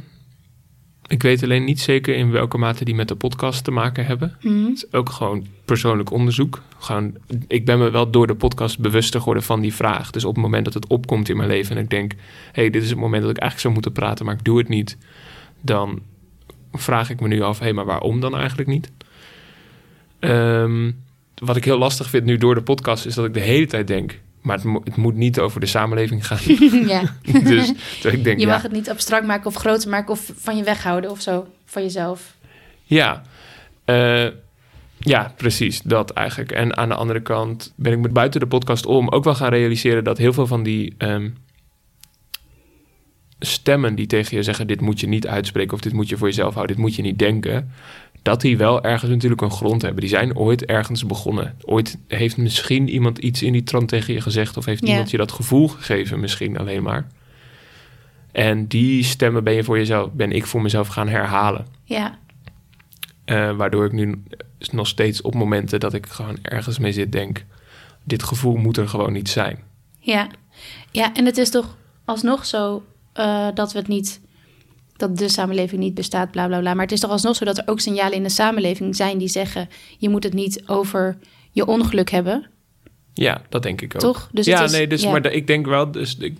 [1.07, 4.37] ik weet alleen niet zeker in welke mate die met de podcast te maken hebben.
[4.41, 4.63] Mhm.
[4.63, 6.61] Het is ook gewoon persoonlijk onderzoek.
[6.77, 10.11] Gewoon, ik ben me wel door de podcast bewuster geworden van die vraag.
[10.11, 12.11] Dus op het moment dat het opkomt in mijn leven en ik denk...
[12.11, 12.17] hé,
[12.51, 14.67] hey, dit is het moment dat ik eigenlijk zou moeten praten, maar ik doe het
[14.67, 14.97] niet...
[15.61, 16.01] dan
[16.71, 18.91] vraag ik me nu af, hé, hey, maar waarom dan eigenlijk niet?
[20.19, 20.91] Ehm,
[21.35, 23.87] wat ik heel lastig vind nu door de podcast is dat ik de hele tijd
[23.87, 24.19] denk...
[24.41, 26.39] maar het, mo- het moet niet over de samenleving gaan.
[26.87, 27.01] ja.
[27.43, 27.73] dus
[28.03, 30.11] ik denk, Je ja, mag het niet abstract maken of groter maken...
[30.11, 32.35] of van je weghouden of zo, van jezelf.
[32.83, 33.21] Ja,
[33.85, 34.27] Eh,
[34.97, 36.51] ja, precies, dat eigenlijk.
[36.51, 39.49] En aan de andere kant ben ik met buiten de podcast om ook wel gaan
[39.49, 41.29] realiseren dat heel veel van die ehm,
[43.39, 46.27] stemmen die tegen je zeggen: dit moet je niet uitspreken of dit moet je voor
[46.27, 47.71] jezelf houden, dit moet je niet denken,
[48.23, 49.99] dat die wel ergens natuurlijk een grond hebben.
[50.01, 51.55] Die zijn ooit ergens begonnen.
[51.61, 54.91] Ooit heeft misschien iemand iets in die trant tegen je gezegd of heeft Ja.
[54.91, 57.07] iemand je dat gevoel gegeven, misschien alleen maar.
[58.31, 61.65] En die stemmen ben je voor jezelf, ben ik voor mezelf gaan herhalen.
[61.83, 62.21] Ja,
[63.25, 64.23] Eh, waardoor ik nu
[64.71, 67.45] nog steeds op momenten dat ik gewoon ergens mee zit denk...
[68.03, 69.59] dit gevoel moet er gewoon niet zijn.
[69.99, 70.27] Ja.
[70.91, 74.21] ja, en het is toch alsnog zo eh, dat we het niet,
[74.97, 76.73] dat de samenleving niet bestaat, bla bla bla.
[76.73, 79.27] Maar het is toch alsnog zo dat er ook signalen in de samenleving zijn die
[79.27, 81.17] zeggen: je moet het niet over
[81.51, 82.47] je ongeluk hebben.
[83.13, 84.01] Ja, dat denk ik ook.
[84.01, 84.29] Toch?
[84.31, 85.11] Dus ja, is- nee, dus, ja.
[85.11, 86.37] maar ik denk wel, dus ik,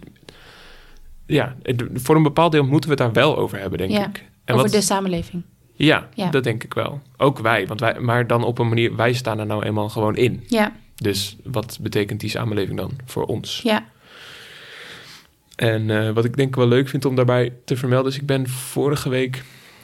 [1.26, 1.56] ja,
[1.94, 4.18] voor een bepaald deel moeten we het daar wel over hebben, denk Ja, ik.
[4.46, 5.44] En over wat, de samenleving.
[5.74, 6.30] ja, Ja.
[6.30, 7.02] dat denk ik wel.
[7.18, 10.16] Ook wij, want wij, maar dan op een manier, wij staan er nou eenmaal gewoon
[10.16, 10.44] in.
[10.48, 13.62] Ja, Dus wat betekent die samenleving dan voor ons?
[13.64, 13.86] ja,
[15.64, 18.48] En eh, wat ik denk wel leuk vind om daarbij te vermelden, is ik ben
[18.48, 19.44] vorige week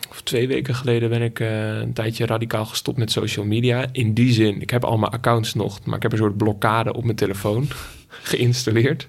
[0.09, 3.86] of twee weken geleden ben ik eh, een tijdje radicaal gestopt met social media.
[3.91, 6.93] In die zin, ik heb al mijn accounts nog, maar ik heb een soort blokkade
[6.93, 7.67] op mijn telefoon
[8.32, 9.07] geïnstalleerd.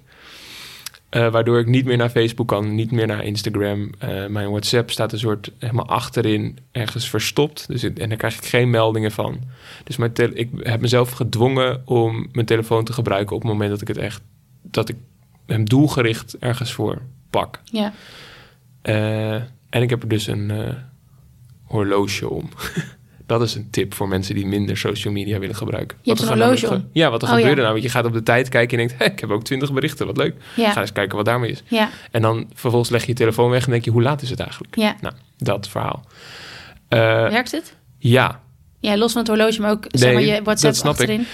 [1.09, 3.91] Eh, waardoor ik niet meer naar Facebook kan, niet meer naar Instagram.
[4.29, 7.67] Mijn WhatsApp staat een soort helemaal achterin ergens verstopt.
[7.69, 9.41] Dus en daar krijg ik geen meldingen van.
[9.85, 9.97] Dus
[10.35, 13.99] ik heb mezelf gedwongen om mijn telefoon te gebruiken op het moment dat ik het
[13.99, 14.23] echt
[14.63, 14.97] dat ik
[15.53, 17.61] hem doelgericht ergens voor pak.
[17.65, 17.93] ja.
[18.83, 19.35] Eh,
[19.71, 20.75] en ik heb er dus een eh,
[21.65, 22.49] horloge om.
[23.27, 25.99] dat is een tip voor mensen die minder social media willen gebruiken.
[26.03, 27.49] Je hebt er een horloge Ja, wat er Oh, ja.
[27.49, 27.69] er nou?
[27.71, 29.03] Want je gaat op de tijd kijken en denkt...
[29.05, 30.35] Hé, ik heb ook twintig berichten, wat leuk.
[30.57, 31.63] Ja, Ga eens kijken wat daarmee is.
[31.69, 33.91] ja, En dan vervolgens leg je je telefoon weg en denk je...
[33.91, 34.77] hoe laat is het eigenlijk?
[34.77, 34.97] ja.
[35.01, 36.05] Nou, dat verhaal.
[36.89, 36.99] Eh,
[37.29, 37.77] Werkt het?
[37.99, 38.41] ja,
[38.81, 41.01] Ja, los van het horloge, maar ook zeg maar Nee, je WhatsApp dat snap ik.
[41.01, 41.21] achterin.
[41.21, 41.27] ik,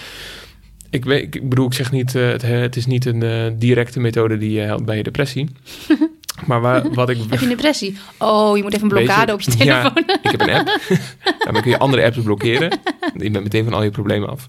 [1.05, 2.15] weet, ik bedoel, ik zeg niet...
[2.15, 5.51] eh, het, het is niet een eh, directe methode die je helpt bij je depressie.
[6.47, 7.17] maar waar, wat ik...
[7.17, 7.97] Heb je een depressie?
[8.19, 10.03] Oh, je moet even een blokkade op je Ja, telefoon.
[10.23, 10.81] ik heb een app.
[11.45, 12.71] Daarmee kun je andere apps blokkeren.
[13.17, 14.49] Je bent meteen van al je problemen af.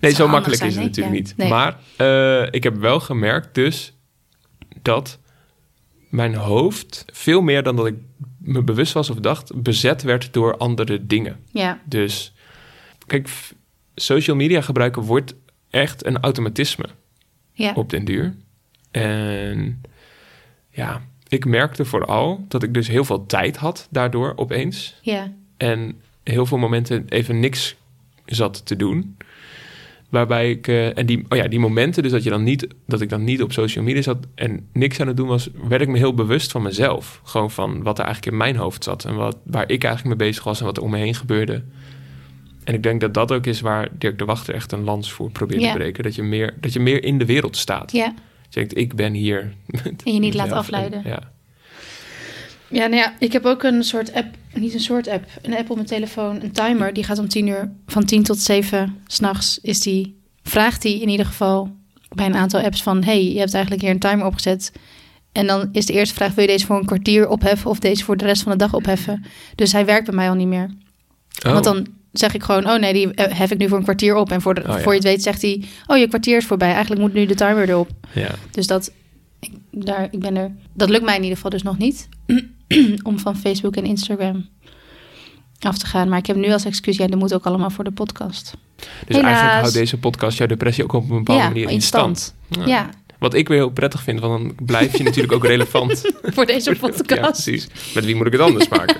[0.00, 1.34] Nee, zo makkelijk is het natuurlijk niet.
[1.36, 1.48] Nee.
[1.48, 3.92] Maar eh, ik heb wel gemerkt dus
[4.82, 5.18] dat
[6.10, 7.94] mijn hoofd veel meer dan dat ik
[8.38, 11.36] me bewust was of dacht, bezet werd door andere dingen.
[11.50, 12.32] Ja, Dus
[13.06, 13.28] kijk,
[13.94, 15.34] social media gebruiken wordt
[15.74, 16.84] echt een automatisme
[17.52, 18.34] ja, op den duur.
[18.90, 19.82] En
[20.70, 24.98] ja, ik merkte vooral dat ik dus heel veel tijd had daardoor opeens.
[25.02, 27.76] ja, En heel veel momenten even niks
[28.24, 29.16] zat te doen.
[30.08, 33.00] Waarbij ik, eh, en die, oh ja, die momenten, dus dat, je dan niet, dat
[33.00, 35.88] ik dan niet op social media zat en niks aan het doen was, werd ik
[35.88, 37.20] me heel bewust van mezelf.
[37.24, 40.28] Gewoon van wat er eigenlijk in mijn hoofd zat en wat, waar ik eigenlijk mee
[40.28, 41.62] bezig was en wat er om me heen gebeurde.
[42.64, 45.30] En ik denk dat dat ook is waar Dirk de Wachter echt een lans voor
[45.30, 46.02] probeert te breken.
[46.02, 47.92] Dat je, meer, dat je meer in de wereld staat.
[47.92, 48.14] ja.
[48.48, 49.52] Je denkt, ik ben hier.
[50.04, 51.04] En je niet laat afleiden.
[51.04, 51.32] En, ja.
[52.68, 55.70] Ja, nou ja, ik heb ook een soort app, niet een soort app, een app
[55.70, 56.92] op mijn telefoon, een timer.
[56.92, 61.08] Die gaat om tien uur, van tien tot zeven s'nachts is die, vraagt die in
[61.08, 61.76] ieder geval
[62.08, 64.72] bij een aantal apps van, hey, je hebt eigenlijk hier een timer opgezet.
[65.32, 68.04] En dan is de eerste vraag, wil je deze voor een kwartier opheffen of deze
[68.04, 69.24] voor de rest van de dag opheffen?
[69.54, 70.70] Dus hij werkt bij mij al niet meer.
[71.46, 71.86] Oh, Want dan
[72.18, 74.30] zeg ik gewoon, oh nee, die eh, hef ik nu voor een kwartier op.
[74.30, 74.80] En voor, de, Oh ja.
[74.80, 76.72] voor je het weet zegt hij, oh je kwartier is voorbij.
[76.72, 77.90] Eigenlijk moet nu de timer erop.
[78.12, 78.30] ja.
[78.50, 78.92] Dus dat,
[79.40, 82.08] ik, daar, ik ben er, dat lukt mij in ieder geval dus nog niet.
[83.02, 84.48] om van Facebook en Instagram
[85.60, 86.08] af te gaan.
[86.08, 88.54] Maar ik heb nu als excuus, ja, dat moet ook allemaal voor de podcast.
[88.76, 89.24] Dus Helaas.
[89.24, 92.34] eigenlijk houdt deze podcast jouw depressie ook op een bepaalde ja, manier in stand.
[92.48, 92.90] Ja, Ja.
[93.18, 96.10] Wat ik weer heel prettig vind, want dan blijf je natuurlijk ook relevant.
[96.34, 97.08] voor deze podcast.
[97.20, 97.68] Ja, precies.
[97.94, 98.96] Met wie moet ik het anders maken?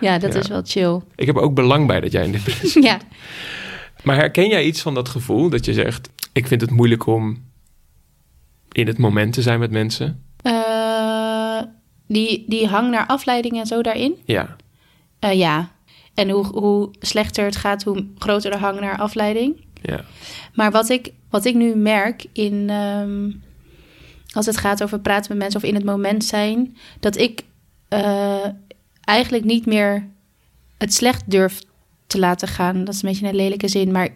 [0.00, 0.40] Dat Ja.
[0.40, 1.00] is wel chill.
[1.16, 2.82] ik heb ook belang bij dat jij in depressie...
[2.90, 2.98] Ja,
[4.02, 6.10] Maar herken jij iets van dat gevoel dat je zegt...
[6.32, 7.42] ik vind het moeilijk om
[8.72, 10.22] in het moment te zijn met mensen?
[10.42, 11.60] Eh,
[12.08, 14.14] die, die hang naar afleiding en zo daarin.
[14.24, 14.56] Ja,
[15.18, 15.70] Eh, ja,
[16.14, 19.64] en hoe, hoe slechter het gaat, hoe groter de hang naar afleiding.
[19.82, 20.04] ja.
[20.54, 23.30] Maar wat ik, wat ik nu merk in ehm,
[24.32, 27.42] als het gaat over praten met mensen of in het moment zijn, dat ik
[27.88, 28.46] eh,
[29.04, 30.08] eigenlijk niet meer
[30.78, 31.60] het slecht durf
[32.06, 32.84] te laten gaan.
[32.84, 34.08] Dat is een beetje een lelijke zin, maar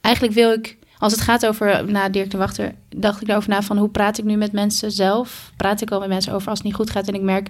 [0.00, 3.62] eigenlijk wil ik, als het gaat over, na Dirk de Wachter, dacht ik erover na
[3.62, 5.52] van hoe praat ik nu met mensen zelf?
[5.56, 7.08] Praat ik al met mensen over als het niet goed gaat?
[7.08, 7.48] En ik merk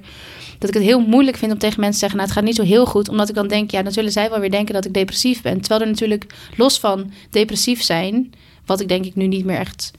[0.59, 2.57] dat ik het heel moeilijk vind om tegen mensen te zeggen, nou het gaat niet
[2.57, 4.85] zo heel goed, omdat ik dan denk, ja, dan zullen zij wel weer denken dat
[4.85, 5.61] ik depressief ben.
[5.61, 8.33] Terwijl er natuurlijk los van depressief zijn,
[8.67, 9.91] wat ik denk ik nu niet meer echt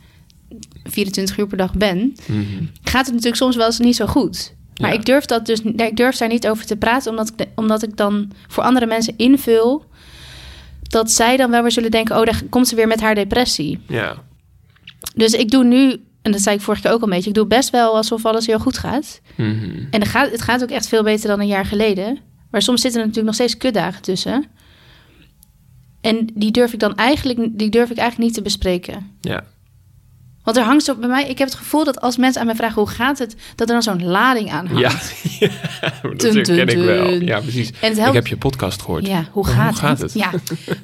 [0.83, 2.63] 24 uur per dag ben, Mhm.
[2.83, 4.53] gaat het natuurlijk soms wel eens niet zo goed.
[4.81, 4.95] Maar Ja.
[4.99, 7.97] ik durf dat dus, ik durf daar niet over te praten, omdat ik, omdat ik
[7.97, 9.85] dan voor andere mensen invul
[10.81, 13.79] dat zij dan wel weer zullen denken, oh, daar komt ze weer met haar depressie.
[13.87, 14.23] ja.
[15.15, 17.35] Dus ik doe nu, en dat zei ik vorige keer ook al een beetje, ik
[17.35, 19.21] doe best wel alsof alles heel goed gaat.
[19.37, 19.85] Mhm.
[19.91, 22.19] En het gaat, het gaat ook echt veel beter dan een jaar geleden.
[22.51, 24.45] Maar soms zitten er natuurlijk nog steeds kutdagen tussen.
[26.01, 29.11] En die durf ik dan eigenlijk, die durf ik eigenlijk niet te bespreken.
[29.21, 29.43] ja.
[30.45, 32.55] Want er hangt zo bij mij, ik heb het gevoel dat als mensen aan mij
[32.55, 34.81] vragen hoe gaat het, dat er dan zo'n lading aan hangt.
[35.39, 37.09] Ja, ja dat Dun, ik wel.
[37.11, 37.67] Ja, precies.
[37.69, 38.13] En het Ik helpt.
[38.15, 39.07] heb je podcast gehoord.
[39.07, 40.13] Ja, hoe Maar gaat, hoe gaat het?
[40.13, 40.21] het?
[40.21, 40.31] Ja,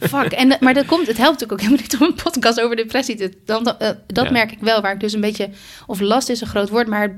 [0.08, 0.32] fuck.
[0.32, 3.16] En, maar dat komt, het helpt natuurlijk ook helemaal niet om een podcast over depressie
[3.16, 3.32] te...
[3.46, 4.32] Dan, eh, dat Ja.
[4.32, 5.50] merk ik wel, waar ik dus een beetje...
[5.88, 7.14] Of last is een groot woord, maar het,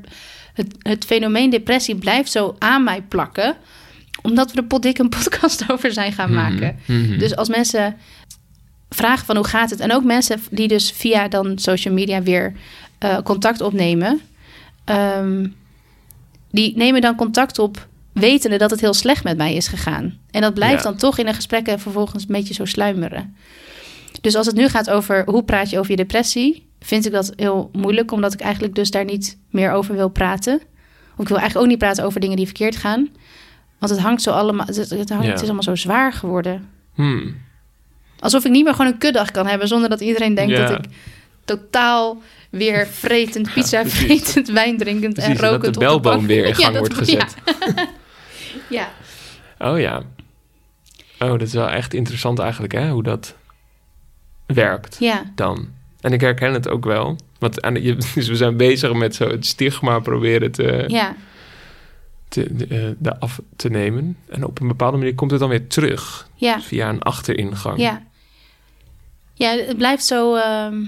[0.54, 3.56] het, het fenomeen depressie blijft zo aan mij plakken.
[4.22, 6.80] Omdat we er potdik een podcast over zijn gaan Mhm, maken.
[6.88, 7.18] mhm.
[7.18, 7.96] Dus als mensen
[8.94, 9.80] vragen van hoe gaat het...
[9.80, 12.54] En ook mensen die dus via dan social media weer
[12.98, 14.22] eh, contact opnemen...
[14.84, 15.48] ehm,
[16.52, 20.18] die nemen dan contact op wetende dat het heel slecht met mij is gegaan.
[20.32, 20.90] En dat blijft Ja.
[20.90, 23.36] dan toch in de gesprekken vervolgens een beetje zo sluimeren.
[24.22, 26.68] Dus als het nu gaat over hoe praat je over je depressie...
[26.80, 28.12] vind ik dat heel moeilijk...
[28.12, 30.54] omdat ik eigenlijk dus daar niet meer over wil praten.
[31.16, 33.10] Of ik wil eigenlijk ook niet praten over dingen die verkeerd gaan...
[33.80, 35.30] Want het hangt zo allemaal, het, het, hangt, Ja.
[35.32, 36.70] het is allemaal zo zwaar geworden.
[36.94, 37.36] Hmm.
[38.24, 40.68] Alsof ik niet meer gewoon een kutdag kan hebben zonder dat iedereen denkt Ja.
[40.68, 40.92] dat ik
[41.46, 44.00] totaal weer vretend, pizza precies.
[44.00, 46.94] vretend, wijn drinkend Precies, en dat rokend de op belboom weer in gang dat- wordt
[47.04, 47.36] gezet.
[47.76, 47.88] Ja.
[48.70, 48.90] ja.
[49.72, 50.02] Oh ja.
[51.20, 52.90] Oh, dat is wel echt interessant eigenlijk, hè?
[52.90, 53.36] Hoe dat
[54.46, 55.24] werkt ja.
[55.36, 55.68] dan.
[56.02, 57.16] En ik herken het ook wel.
[57.40, 61.16] Want aan, je, dus we zijn bezig met zo het stigma proberen te, ja.
[62.28, 64.18] te, de, eh, de af te nemen.
[64.30, 66.28] En op een bepaalde manier komt het dan weer terug.
[66.36, 66.62] Ja.
[66.62, 67.80] Via een achteringang.
[67.80, 68.02] Ja.
[69.34, 70.36] Ja, het blijft zo.
[70.36, 70.86] ehm,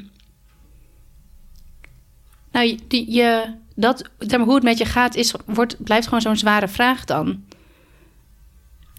[2.52, 6.22] Nou, je, je, dat, zeg maar, hoe het met je gaat, is, wordt, blijft gewoon
[6.22, 7.44] zo'n zware vraag dan.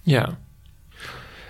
[0.03, 0.38] Ja.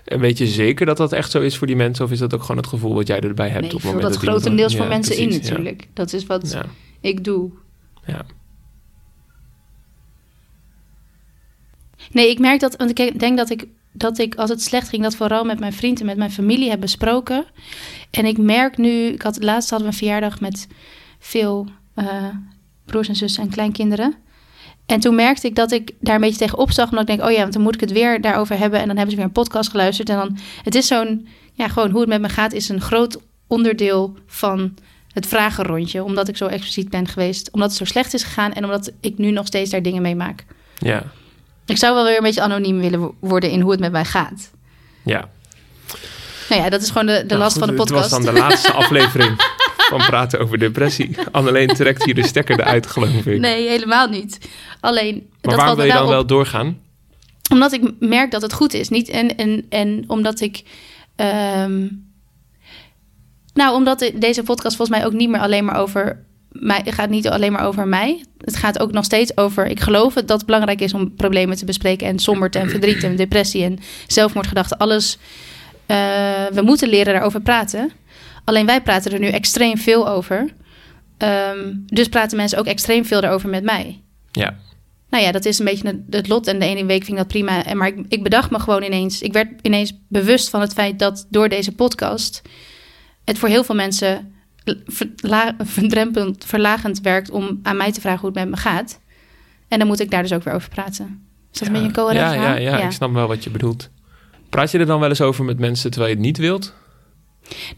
[0.04, 2.04] En weet je zeker dat dat echt zo is voor die mensen?
[2.04, 3.90] Of is dat ook gewoon het gevoel wat jij erbij hebt Nee, ik op het
[3.90, 5.36] vul moment dat iemand- grotendeels Ja, voor mensen in ja.
[5.36, 5.88] natuurlijk.
[5.92, 6.64] Dat is wat Ja.
[7.00, 7.50] ik doe.
[8.06, 8.24] Ja.
[12.12, 13.66] Nee, ik merk dat, want ik denk dat ik,
[13.96, 16.70] dat ik, als het slecht ging, dat vooral met mijn vriend en met mijn familie
[16.70, 17.44] heb besproken.
[18.10, 20.66] En ik merk nu, ik had, laatst hadden we een verjaardag met
[21.18, 22.28] veel eh,
[22.84, 24.14] broers en zussen en kleinkinderen.
[24.86, 26.90] En toen merkte ik dat ik daar een beetje tegen opzag.
[26.90, 28.80] Omdat ik denk, oh ja, want dan moet ik het weer daarover hebben.
[28.80, 30.08] En dan hebben ze weer een podcast geluisterd.
[30.08, 33.20] En dan, het is zo'n, ja, gewoon hoe het met me gaat, is een groot
[33.46, 34.74] onderdeel van
[35.12, 36.04] het vragenrondje.
[36.04, 37.50] Omdat ik zo expliciet ben geweest.
[37.50, 38.52] Omdat het zo slecht is gegaan.
[38.52, 40.44] En omdat ik nu nog steeds daar dingen mee maak.
[40.78, 41.02] Ja.
[41.66, 44.04] Ik zou wel weer een beetje anoniem willen wo- worden in hoe het met mij
[44.04, 44.50] gaat.
[45.02, 45.28] ja.
[46.48, 48.10] Nou ja, dat is gewoon de, de Nou, last goed, van de Het podcast.
[48.10, 49.34] was dan de laatste aflevering
[49.76, 51.16] van Praten over Depressie.
[51.32, 53.38] Anneleen trekt hier de stekker eruit, geloof ik.
[53.40, 54.38] Nee, helemaal niet.
[54.80, 56.08] Alleen, maar dat waarom wil je dan op.
[56.08, 56.78] wel doorgaan?
[57.50, 58.88] Omdat ik merk dat het goed is.
[58.88, 60.62] Niet, en, en, en omdat ik...
[61.16, 61.86] ehm,
[63.54, 66.24] nou, omdat de- deze podcast volgens mij ook niet meer alleen maar over
[66.60, 66.80] mij...
[66.84, 68.24] Het gaat niet alleen maar over mij.
[68.44, 69.66] Het gaat ook nog steeds over...
[69.66, 72.06] Ik geloof het dat het belangrijk is om problemen te bespreken...
[72.06, 74.76] en somberte en verdriet en depressie en zelfmoordgedachten.
[74.78, 75.18] Alles...
[75.86, 75.96] eh,
[76.52, 77.90] we moeten leren daarover praten.
[78.44, 80.54] Alleen wij praten er nu extreem veel over.
[81.18, 84.00] Ehm, dus praten mensen ook extreem veel daarover met mij.
[84.32, 84.56] Ja.
[85.10, 86.46] Nou ja, dat is een beetje het- lot.
[86.46, 87.64] En de ene week vind ik dat prima.
[87.64, 89.22] En Maar ik, ik bedacht me gewoon ineens...
[89.22, 92.42] Ik werd ineens bewust van het feit dat door deze podcast...
[93.24, 94.34] het voor heel veel mensen
[95.58, 97.30] verdrempelend, verlagend werkt...
[97.30, 99.00] om aan mij te vragen hoe het met me gaat.
[99.68, 101.26] En dan moet ik daar dus ook weer over praten.
[101.52, 102.56] Is dat een beetje een ja, verhaal?
[102.58, 103.90] ja, ja, ik snap wel wat je bedoelt.
[104.48, 106.74] Praat je er dan wel eens over met mensen terwijl je het niet wilt?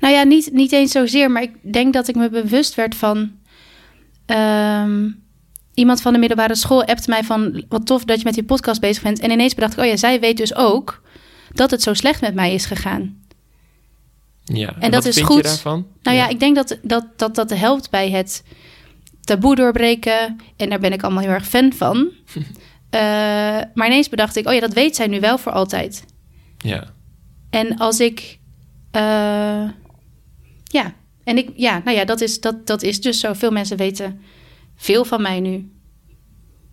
[0.01, 3.33] Nou ja, niet, niet eens zozeer, maar ik denk dat ik me bewust werd van.
[4.27, 5.09] ehm,
[5.75, 7.65] iemand van de middelbare school appt mij van.
[7.69, 9.21] Wat tof dat je met die podcast bezig bent.
[9.21, 11.03] En ineens bedacht ik, oh ja, zij weet dus ook
[11.53, 13.23] dat het zo slecht met mij is gegaan.
[14.53, 14.75] Ja.
[14.79, 15.37] En dat is goed.
[15.37, 15.87] je daarvan?
[16.03, 18.43] Nou ja, ik denk dat dat, dat dat helpt bij het
[19.21, 20.37] taboe doorbreken.
[20.57, 22.09] En daar ben ik allemaal heel erg fan van.
[22.91, 23.01] Eh,
[23.75, 26.05] maar ineens bedacht ik, oh ja, dat weet zij nu wel voor altijd.
[26.59, 26.85] Ja.
[27.51, 28.39] En als ik.
[28.91, 29.69] eh,
[30.65, 30.95] ja,
[31.25, 31.51] en ik.
[31.55, 33.33] Ja, nou ja, dat is, dat, dat is dus zo.
[33.33, 34.21] Veel mensen weten
[34.77, 35.73] veel van mij nu.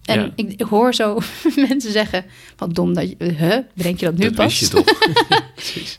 [0.06, 0.32] En Ja.
[0.36, 1.20] ik, ik hoor zo
[1.70, 2.26] mensen zeggen:
[2.58, 3.16] Wat dom dat je.
[3.26, 3.58] Huh?
[3.74, 4.60] Bedenk je dat nu dat pas?
[4.60, 4.86] je toch?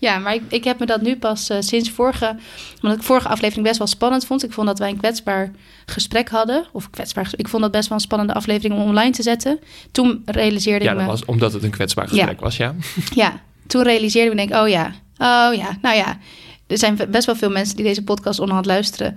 [0.01, 2.37] Ja, maar ik, ik heb me dat nu pas eh, sinds vorige.
[2.83, 4.45] Omdat ik vorige aflevering best wel spannend vond.
[4.45, 5.53] Ik vond dat wij een kwetsbaar
[5.87, 6.67] gesprek hadden.
[6.73, 7.31] Of kwetsbaar.
[7.37, 9.59] Ik vond dat best wel een spannende aflevering om online te zetten.
[9.93, 11.03] Toen realiseerde ja, ik me.
[11.03, 12.75] dat was omdat het een kwetsbaar gesprek was, ja.
[13.15, 14.87] Ja, toen realiseerde ik, denk oh ja,
[15.19, 16.19] oh ja, nou ja.
[16.67, 19.17] Er zijn best wel veel mensen die deze podcast onderhand luisteren.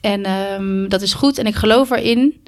[0.00, 2.42] En ehm, dat is goed en ik geloof erin.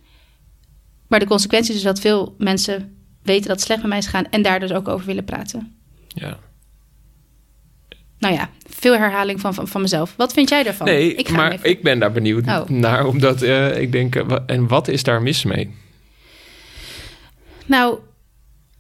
[1.08, 4.04] Maar de consequentie is dus dat veel mensen weten dat het slecht met mij is
[4.04, 4.26] gegaan...
[4.30, 5.76] en daar dus ook over willen praten.
[6.08, 6.38] ja.
[8.18, 10.14] Nou ja, veel herhaling van, van, van mezelf.
[10.16, 10.86] Wat vind jij daarvan?
[10.86, 12.68] Nee, ik maar even- ik ben daar benieuwd Oh.
[12.68, 13.06] naar.
[13.06, 15.74] Omdat eh, ik denk, eh, en wat is daar mis mee?
[17.66, 17.98] Nou,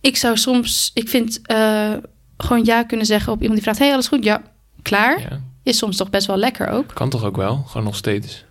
[0.00, 0.90] ik zou soms...
[0.94, 1.92] Ik vind eh,
[2.36, 3.78] gewoon ja kunnen zeggen op iemand die vraagt...
[3.78, 4.24] hey, alles goed?
[4.24, 4.42] Ja,
[4.82, 5.20] klaar.
[5.20, 5.40] Ja.
[5.62, 6.94] Is soms toch best wel lekker ook.
[6.94, 7.56] Kan toch ook wel?
[7.66, 8.44] Gewoon nog steeds.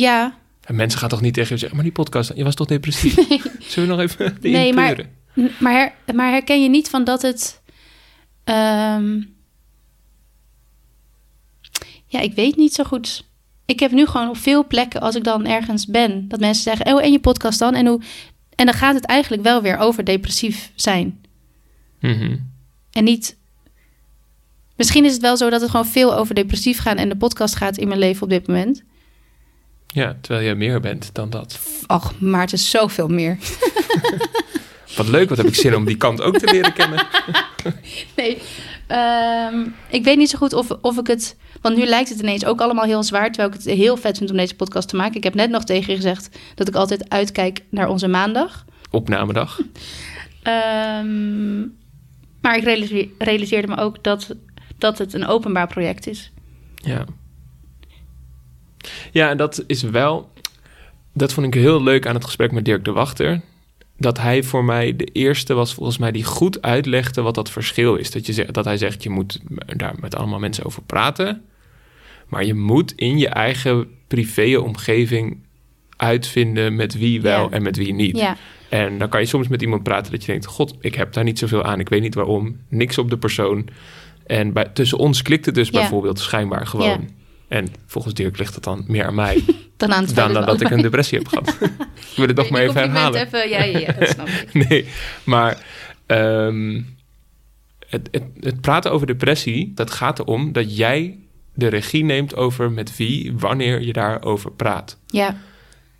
[0.00, 2.66] Ja, En mensen gaan toch niet tegen je zeggen, maar die podcast, je was toch
[2.66, 3.14] depressief?
[3.68, 5.06] Zullen we nog even de Nee, maar-
[5.58, 7.60] maar, her- maar herken je niet van dat het.
[8.44, 9.20] ehm,
[12.06, 13.28] ja, ik weet niet zo goed.
[13.66, 16.94] Ik heb nu gewoon op veel plekken, als ik dan ergens ben, dat mensen zeggen:
[16.94, 17.74] Oh, en je podcast dan?
[17.74, 18.00] En, hoe,
[18.54, 21.20] en dan gaat het eigenlijk wel weer over depressief zijn.
[22.00, 22.36] Mhm.
[22.92, 23.36] En niet.
[24.76, 27.54] Misschien is het wel zo dat het gewoon veel over depressief gaat en de podcast
[27.56, 28.82] gaat in mijn leven op dit moment.
[29.92, 31.58] Ja, terwijl jij meer bent dan dat.
[31.86, 33.38] Ach, maar het is zoveel meer.
[34.96, 37.06] Wat leuk, wat heb ik zin om die kant ook te leren kennen.
[38.16, 38.38] Nee,
[38.86, 41.36] ehm, ik weet niet zo goed of, of ik het...
[41.60, 43.26] Want nu lijkt het ineens ook allemaal heel zwaar...
[43.32, 45.16] terwijl ik het heel vet vind om deze podcast te maken.
[45.16, 48.64] Ik heb net nog tegen je gezegd dat ik altijd uitkijk naar onze maandag.
[48.90, 49.60] Opnamedag.
[50.42, 51.58] Ehm,
[52.40, 54.34] maar ik realiseer- realiseerde me ook dat,
[54.78, 56.32] dat het een openbaar project is.
[56.74, 57.04] Ja.
[59.12, 60.30] Ja, en dat is wel...
[61.14, 63.40] Dat vond ik heel leuk aan het gesprek met Dirk de Wachter.
[63.96, 67.94] Dat hij voor mij de eerste was volgens mij die goed uitlegde wat dat verschil
[67.96, 68.10] is.
[68.10, 69.40] Dat, je zegt, dat hij zegt, je moet
[69.76, 71.42] daar met allemaal mensen over praten.
[72.28, 75.38] Maar je moet in je eigen privé-omgeving
[75.96, 77.50] uitvinden met wie wel Ja.
[77.50, 78.16] en met wie niet.
[78.18, 78.36] Ja,
[78.68, 80.46] En dan kan je soms met iemand praten dat je denkt...
[80.46, 81.80] God, ik heb daar niet zoveel aan.
[81.80, 82.56] Ik weet niet waarom.
[82.68, 83.68] Niks op de persoon.
[84.26, 85.78] En bij, tussen ons klikt het dus Ja.
[85.78, 87.08] bijvoorbeeld schijnbaar gewoon.
[87.50, 89.44] En volgens Dirk ligt het dan meer aan mij...
[89.76, 91.48] dan aan het dan feit nadat ik een depressie heb gehad.
[92.10, 93.20] ik wil het nog maar even herhalen.
[93.20, 94.54] Even, ja, ja, ja, dat snap ik.
[94.68, 94.86] Nee,
[95.24, 95.62] maar
[96.06, 96.82] ehm,
[97.88, 99.72] het, het, het praten over depressie...
[99.74, 101.18] dat gaat erom dat jij
[101.54, 103.32] de regie neemt over met wie...
[103.36, 104.98] wanneer je daarover praat.
[105.06, 105.36] Ja,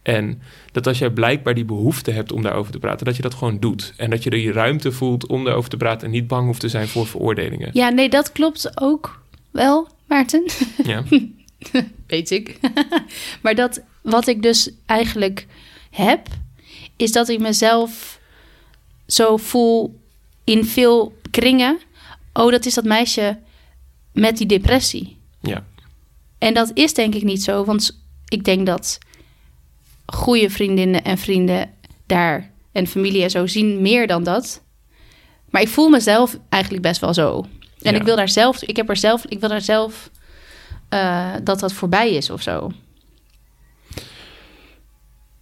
[0.03, 0.43] En
[0.73, 3.59] dat als jij blijkbaar die behoefte hebt om daarover te praten, dat je dat gewoon
[3.59, 3.95] doet.
[3.97, 6.69] En dat je die ruimte voelt om daarover te praten en niet bang hoeft te
[6.69, 7.71] zijn voor veroordelingen.
[7.73, 10.51] ja, nee, dat klopt ook wel, Maarten.
[10.85, 11.03] Ja,
[12.07, 12.59] weet ik.
[13.43, 15.47] maar dat wat ik dus eigenlijk
[15.91, 16.29] heb,
[16.97, 18.21] is dat ik mezelf
[19.07, 20.01] zo voel
[20.45, 21.79] in veel kringen.
[22.33, 23.39] Oh, dat is dat meisje
[24.13, 25.17] met die depressie.
[25.41, 25.65] ja,
[26.39, 28.99] En dat is denk ik niet zo, want ik denk dat
[30.07, 31.71] goede vriendinnen en vrienden
[32.07, 34.63] daar en familie en zo zien meer dan dat.
[35.51, 37.47] Maar ik voel mezelf eigenlijk best wel zo.
[37.83, 37.99] En Ja.
[37.99, 40.11] ik wil daar zelf, ik heb er zelf, ik wil daar zelf
[40.91, 42.71] eh, dat dat voorbij is of zo.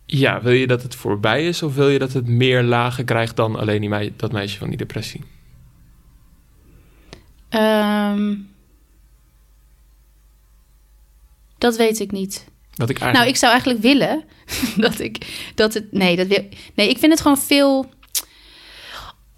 [0.06, 0.42] ja.
[0.42, 3.56] Wil je dat het voorbij is of wil je dat het meer lagen krijgt dan
[3.56, 5.22] alleen die mei- dat meisje van die depressie?
[7.48, 8.34] Ehm,
[11.58, 12.44] dat weet ik niet.
[12.74, 13.12] Dat ik eigenlijk...
[13.14, 14.24] Nou, ik zou eigenlijk willen
[14.90, 15.92] dat ik dat het.
[15.92, 16.48] Nee, dat wil.
[16.74, 17.90] Nee, ik vind het gewoon veel.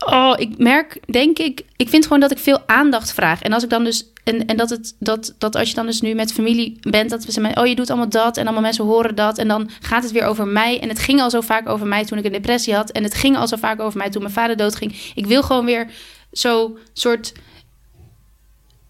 [0.07, 3.43] Oh, ik merk, denk ik, ik vind gewoon dat ik veel aandacht vraag.
[3.43, 4.09] En als ik dan dus.
[4.25, 7.25] En, en dat, het, dat, dat als je dan dus nu met familie bent, dat
[7.25, 8.37] we zeggen, oh, je doet allemaal dat.
[8.37, 9.39] En allemaal mensen horen dat.
[9.39, 10.81] En dan gaat het weer over mij.
[10.81, 12.91] En het ging al zo vaak over mij toen ik een depressie had.
[12.91, 15.13] En het ging al zo vaak over mij toen mijn vader doodging.
[15.15, 15.91] Ik wil gewoon weer
[16.33, 17.33] zo soort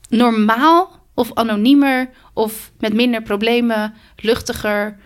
[0.09, 4.99] normaal of anoniemer of met minder problemen, luchtiger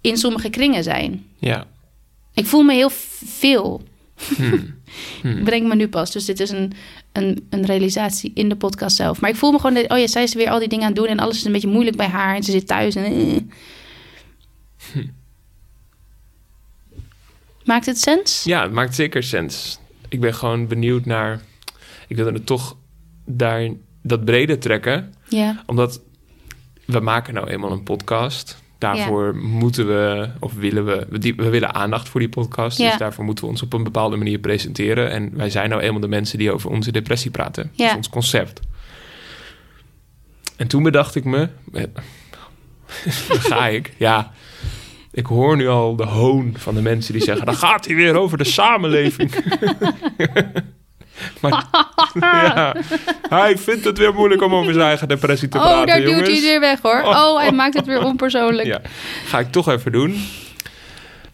[0.00, 1.26] in sommige kringen zijn.
[1.38, 1.66] Ja.
[2.34, 2.90] Ik voel me heel
[3.24, 3.82] veel.
[4.36, 4.74] Hmm.
[5.20, 5.44] Hmm.
[5.44, 6.12] Bedenk me nu pas.
[6.12, 6.72] Dus dit is een,
[7.12, 9.20] een, een realisatie in de podcast zelf.
[9.20, 11.00] Maar ik voel me gewoon, oh ja, zij is weer al die dingen aan het
[11.00, 12.94] doen en alles is een beetje moeilijk bij haar en ze zit thuis.
[12.94, 15.02] En, eh.
[17.64, 18.44] Maakt het sens?
[18.44, 19.78] Ja, het maakt zeker sens.
[20.08, 21.40] Ik ben gewoon benieuwd naar...
[22.08, 22.76] Ik wilde het toch
[23.24, 23.70] daar
[24.02, 25.14] dat breder trekken.
[25.28, 25.62] Ja.
[25.66, 26.00] Omdat
[26.84, 28.62] we maken nou eenmaal een podcast.
[28.80, 32.78] Daarvoor moeten we, of willen we, we, die- we willen aandacht voor die podcast.
[32.78, 32.88] Ja.
[32.88, 35.10] Dus daarvoor moeten we ons op een bepaalde manier presenteren.
[35.10, 37.62] En wij zijn nou eenmaal de mensen die over onze depressie praten.
[37.62, 37.90] Dat Ja.
[37.90, 38.60] is ons concept.
[40.56, 41.82] En toen bedacht ik me, eh,
[43.28, 44.32] daar ga ik, ja.
[45.12, 48.14] Ik hoor nu al de hoon van de mensen die zeggen, dan gaat hij weer
[48.16, 49.30] over de samenleving.
[51.40, 51.64] maar,
[52.20, 52.76] ja,
[53.28, 56.28] hij vindt het weer moeilijk om over zijn eigen depressie te oh, praten, daar jongens.
[56.28, 57.02] duwt hij weer weg hoor.
[57.02, 57.08] Oh.
[57.08, 58.66] Oh, hij maakt het weer onpersoonlijk.
[58.66, 58.80] Ja,
[59.26, 60.14] ga ik toch even doen.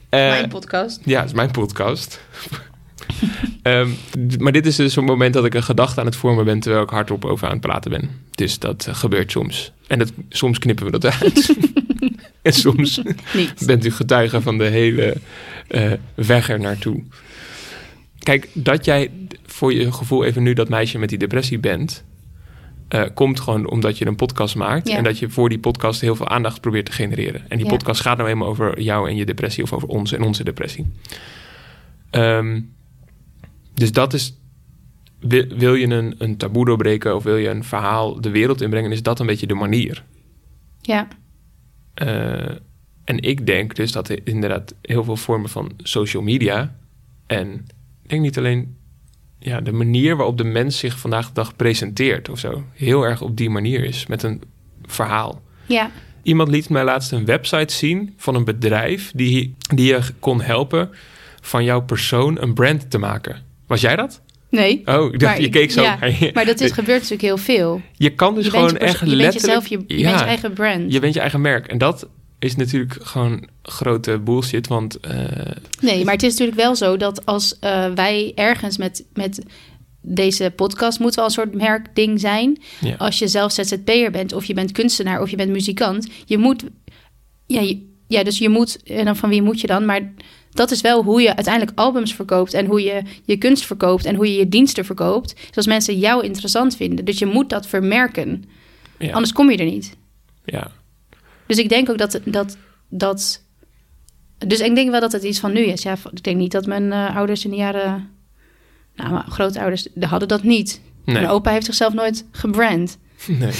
[0.08, 1.00] Eh, Mijn podcast.
[1.04, 2.20] ja, het is mijn podcast.
[3.62, 3.88] Ehm,
[4.38, 6.60] maar dit is dus een moment dat ik een gedachte aan het vormen ben...
[6.60, 8.10] terwijl ik hardop over aan het praten ben.
[8.30, 9.72] Dus dat eh, gebeurt soms.
[9.86, 11.56] En dat, soms knippen we dat uit.
[12.42, 13.00] en soms
[13.66, 15.16] bent u getuige van de hele
[15.68, 17.02] eh, weg er naartoe.
[18.18, 19.10] Kijk, dat jij
[19.56, 22.04] voor je gevoel even nu dat meisje met die depressie bent...
[22.88, 24.88] eh, komt gewoon omdat je een podcast maakt...
[24.88, 24.96] Ja.
[24.96, 27.40] en dat je voor die podcast heel veel aandacht probeert te genereren.
[27.48, 27.72] En die Ja.
[27.72, 29.62] podcast gaat nou eenmaal over jou en je depressie...
[29.62, 30.86] of over ons en onze depressie.
[32.10, 32.60] Ehm,
[33.74, 34.34] dus dat is...
[35.20, 38.92] Wil, wil je een, een taboe doorbreken of wil je een verhaal de wereld inbrengen...
[38.92, 40.04] is dat een beetje de manier.
[40.80, 41.08] Ja.
[41.94, 42.50] Eh,
[43.04, 46.76] En ik denk dus dat er inderdaad heel veel vormen van social media...
[47.26, 47.52] en
[48.02, 48.76] ik denk niet alleen
[49.38, 52.64] ja, de manier waarop de mens zich vandaag de dag presenteert of zo...
[52.72, 54.42] heel erg op die manier is, met een
[54.82, 55.42] verhaal.
[55.66, 55.90] Ja,
[56.22, 59.12] Iemand liet mij laatst een website zien van een bedrijf...
[59.14, 60.90] die, die je kon helpen
[61.40, 63.42] van jouw persoon een brand te maken.
[63.66, 64.22] Was jij dat?
[64.50, 64.82] nee.
[64.84, 65.82] Oh, ik dacht, Maar je keek zo.
[65.82, 65.98] ja,
[66.34, 67.80] maar dat is, gebeurt natuurlijk heel veel.
[67.92, 69.44] je kan dus je gewoon echt je bent letterlijk...
[69.46, 70.08] jezelf, je, je Ja.
[70.08, 70.92] bent je eigen brand.
[70.92, 71.66] Je bent je eigen merk.
[71.66, 72.08] En dat
[72.46, 74.66] is natuurlijk gewoon grote bullshit.
[74.66, 75.20] Want eh,
[75.80, 79.42] Nee, maar het is natuurlijk wel zo dat als eh, wij ergens met, met
[80.00, 82.58] deze podcast moet wel een soort merkding zijn.
[82.80, 86.08] ja, Als je zelf ZZP'er bent of je bent kunstenaar of je bent muzikant.
[86.24, 86.64] Je moet,
[87.46, 89.84] ja, je- ja, dus je moet, en dan van wie moet je dan?
[89.84, 90.12] Maar
[90.50, 94.14] dat is wel hoe je uiteindelijk albums verkoopt en hoe je je kunst verkoopt en
[94.14, 95.34] hoe je je diensten verkoopt.
[95.46, 97.04] Dus als mensen jou interessant vinden.
[97.04, 98.44] Dus je moet dat vermerken.
[98.98, 99.96] ja, Anders kom je er niet.
[100.44, 100.70] ja,
[101.46, 102.56] Dus ik denk ook dat dat.
[102.88, 103.44] dat
[104.38, 105.82] dus ik denk wel dat het iets van nu is.
[105.82, 108.10] Ja, ik denk niet dat mijn eh, ouders in de jaren.
[108.94, 110.80] Nou, mijn grootouders hadden dat niet.
[111.04, 112.98] nee, Mijn opa heeft zichzelf nooit gebrand.
[113.26, 113.52] nee.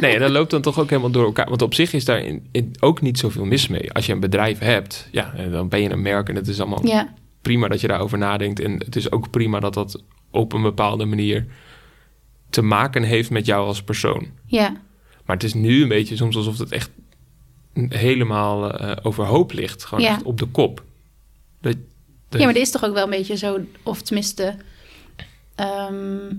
[0.00, 1.48] Nee, en dat loopt dan toch ook helemaal door elkaar.
[1.48, 3.92] Want op zich is daar in, in ook niet zoveel mis mee.
[3.92, 6.28] Als je een bedrijf hebt, ja, dan ben je een merk.
[6.28, 8.60] En het is allemaal Ja, prima dat je daarover nadenkt.
[8.60, 11.46] En het is ook prima dat dat op een bepaalde manier
[12.50, 14.26] te maken heeft met jou als persoon.
[14.46, 14.72] ja,
[15.30, 16.90] Maar het is nu een beetje soms alsof het echt
[17.88, 19.84] helemaal eh, overhoop ligt.
[19.84, 20.10] Gewoon Ja.
[20.10, 20.84] echt op de kop.
[21.60, 21.76] Dat,
[22.28, 24.56] dat- ja, maar er is toch ook wel een beetje zo, of tenminste,
[25.54, 26.32] ehm,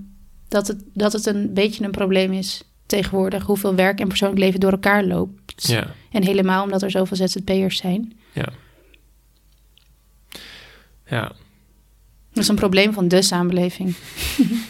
[0.48, 3.42] dat, het, dat het een beetje een probleem is tegenwoordig.
[3.44, 5.66] Hoeveel werk en persoonlijk leven door elkaar loopt.
[5.66, 8.12] Ja, En helemaal omdat er zoveel ZZP'ers zijn.
[8.32, 8.48] ja.
[11.06, 11.32] Ja,
[12.32, 13.94] Dat is een probleem van de samenleving.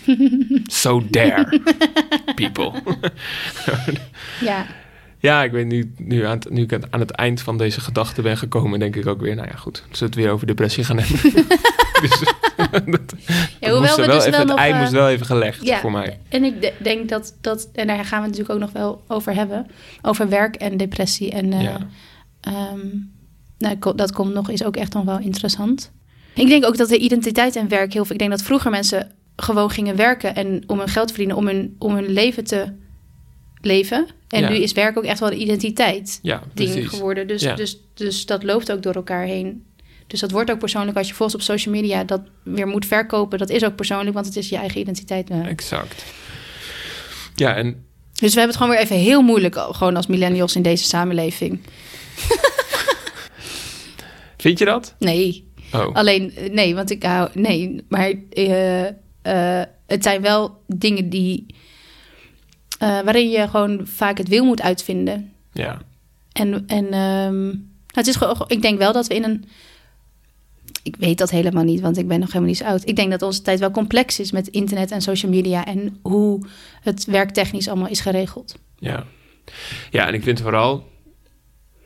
[0.67, 1.61] so dare
[2.35, 2.73] people.
[4.41, 4.67] Ja,
[5.19, 8.23] ja, ik weet nu, nu, aan het, nu ik aan het eind van deze gedachte
[8.23, 10.85] ben gekomen, denk ik ook weer, nou ja, goed, zullen we het weer over depressie
[10.85, 11.33] gaan hebben?
[12.03, 12.19] dus,
[12.57, 13.15] dat, dat
[13.61, 15.65] hoewel moest we er wel dus even, wel het ei eh, moest wel even gelegd
[15.65, 16.19] Ja, voor mij.
[16.29, 19.03] en ik de- denk dat, dat, en daar gaan we het natuurlijk ook nog wel
[19.09, 19.67] over hebben,
[20.03, 21.31] over werk en depressie.
[21.31, 21.79] En eh, Ja.
[22.41, 22.87] ehm,
[23.59, 25.93] nou, dat komt nog, is ook echt nog wel interessant.
[26.35, 28.13] Ik denk ook dat de identiteit en werk heel veel.
[28.15, 31.47] Ik denk dat vroeger mensen gewoon gingen werken en om hun geld te verdienen, om
[31.47, 32.73] hun, om hun leven te
[33.61, 34.07] leven.
[34.29, 34.49] En Ja.
[34.49, 37.27] nu is werk ook echt wel een identiteit Ja, ding geworden.
[37.27, 37.55] Dus, Ja.
[37.55, 39.65] dus, dus dat loopt ook door elkaar heen.
[40.07, 40.97] Dus dat wordt ook persoonlijk.
[40.97, 44.27] Als je volgens op social media dat weer moet verkopen, dat is ook persoonlijk, want
[44.27, 45.31] het is je eigen identiteit.
[45.31, 46.05] Exact.
[47.35, 50.63] Ja, en Dus we hebben het gewoon weer even heel moeilijk, gewoon als millennials in
[50.63, 51.61] deze samenleving.
[54.39, 54.95] vind je dat?
[54.99, 58.87] Nee, Oh, alleen nee, want ik hou nee, maar eh,
[59.23, 61.47] eh, het zijn wel dingen die
[62.79, 65.33] eh, waarin je gewoon vaak het wil moet uitvinden.
[65.53, 65.79] ja.
[66.33, 69.45] En, en ehm, nou, het is gewoon, ik denk wel dat we in een.
[70.83, 72.89] Ik weet dat helemaal niet, want ik ben nog helemaal niet zo oud.
[72.89, 76.47] Ik denk dat onze tijd wel complex is met internet en social media en hoe
[76.83, 78.55] het werktechnisch allemaal is geregeld.
[78.79, 79.05] Ja.
[79.91, 80.91] ja, en ik vind vooral...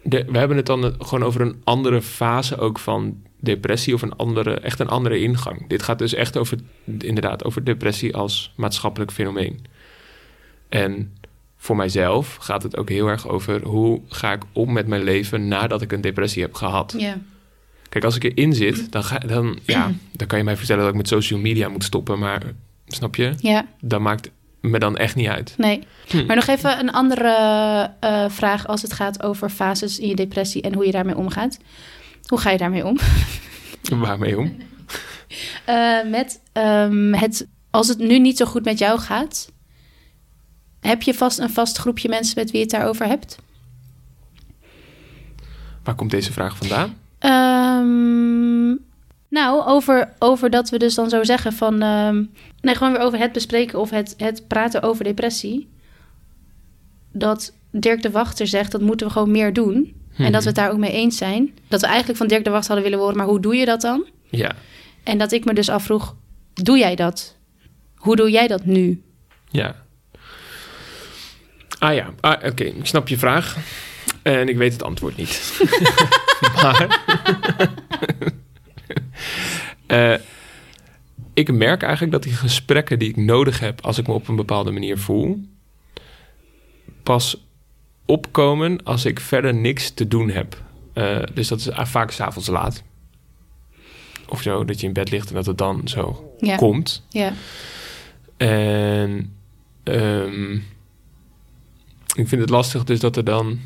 [0.09, 3.95] De, we hebben het dan gewoon over een andere fase ook van depressie...
[3.95, 5.69] of een andere, echt een andere ingang.
[5.69, 6.59] Dit gaat dus echt over,
[6.99, 9.65] inderdaad, over depressie als maatschappelijk fenomeen.
[10.69, 11.17] En
[11.57, 13.63] voor mijzelf gaat het ook heel erg over...
[13.63, 16.95] hoe ga ik om met mijn leven nadat ik een depressie heb gehad.
[17.89, 20.91] Kijk, als ik erin zit, dan, ga, dan, ja, dan kan je mij vertellen dat
[20.91, 22.19] ik met social media moet stoppen.
[22.19, 22.43] Maar
[22.87, 23.35] snap je?
[23.39, 24.31] Ja, Dat maakt
[24.61, 25.55] me dan echt niet uit.
[25.57, 25.87] nee.
[26.07, 26.27] Hm.
[26.27, 30.63] Maar nog even een andere eh, vraag als het gaat over fases in je depressie
[30.63, 31.59] en hoe je daarmee omgaat.
[32.27, 32.99] Hoe ga je daarmee om?
[34.07, 34.57] Waarmee om?
[35.65, 39.53] Eh, met ehm, het, als het nu niet zo goed met jou gaat,
[40.81, 43.39] heb je vast een vast groepje mensen met wie je het daarover hebt?
[45.85, 46.97] Waar komt deze vraag vandaan?
[47.19, 48.86] Ehm,
[49.29, 51.83] nou, over, over dat we dus dan zo zeggen van...
[51.83, 52.25] ehm,
[52.61, 55.69] nee, gewoon weer over het bespreken of het, het praten over depressie.
[57.13, 59.95] Dat Dirk de Wachter zegt, dat moeten we gewoon meer doen.
[60.17, 61.55] En dat we het daar ook mee eens zijn.
[61.69, 63.81] Dat we eigenlijk van Dirk de Wachter hadden willen horen, maar hoe doe je dat
[63.81, 64.07] dan?
[64.31, 64.55] Ja,
[65.03, 66.15] En dat ik me dus afvroeg,
[66.55, 67.37] doe jij dat?
[67.95, 69.03] Hoe doe jij dat nu?
[69.51, 69.85] ja.
[71.79, 73.57] Ah ja, ah, oké, ik snap je vraag.
[74.23, 75.61] En ik weet het antwoord niet.
[76.63, 76.87] maar...
[79.87, 80.15] Eh,
[81.35, 83.81] ik merk eigenlijk dat die gesprekken die ik nodig heb...
[83.85, 85.41] als ik me op een bepaalde manier voel...
[87.03, 87.45] pas
[88.05, 90.63] opkomen als ik verder niks te doen heb.
[90.93, 92.83] Eh, dus dat is ah, vaak s'avonds laat.
[94.29, 97.03] Of zo, dat je in bed ligt en dat het dan zo Ja, komt.
[97.09, 97.33] ja,
[98.37, 99.35] En
[99.83, 100.53] ehm,
[102.15, 103.59] ik vind het lastig dus dat er dan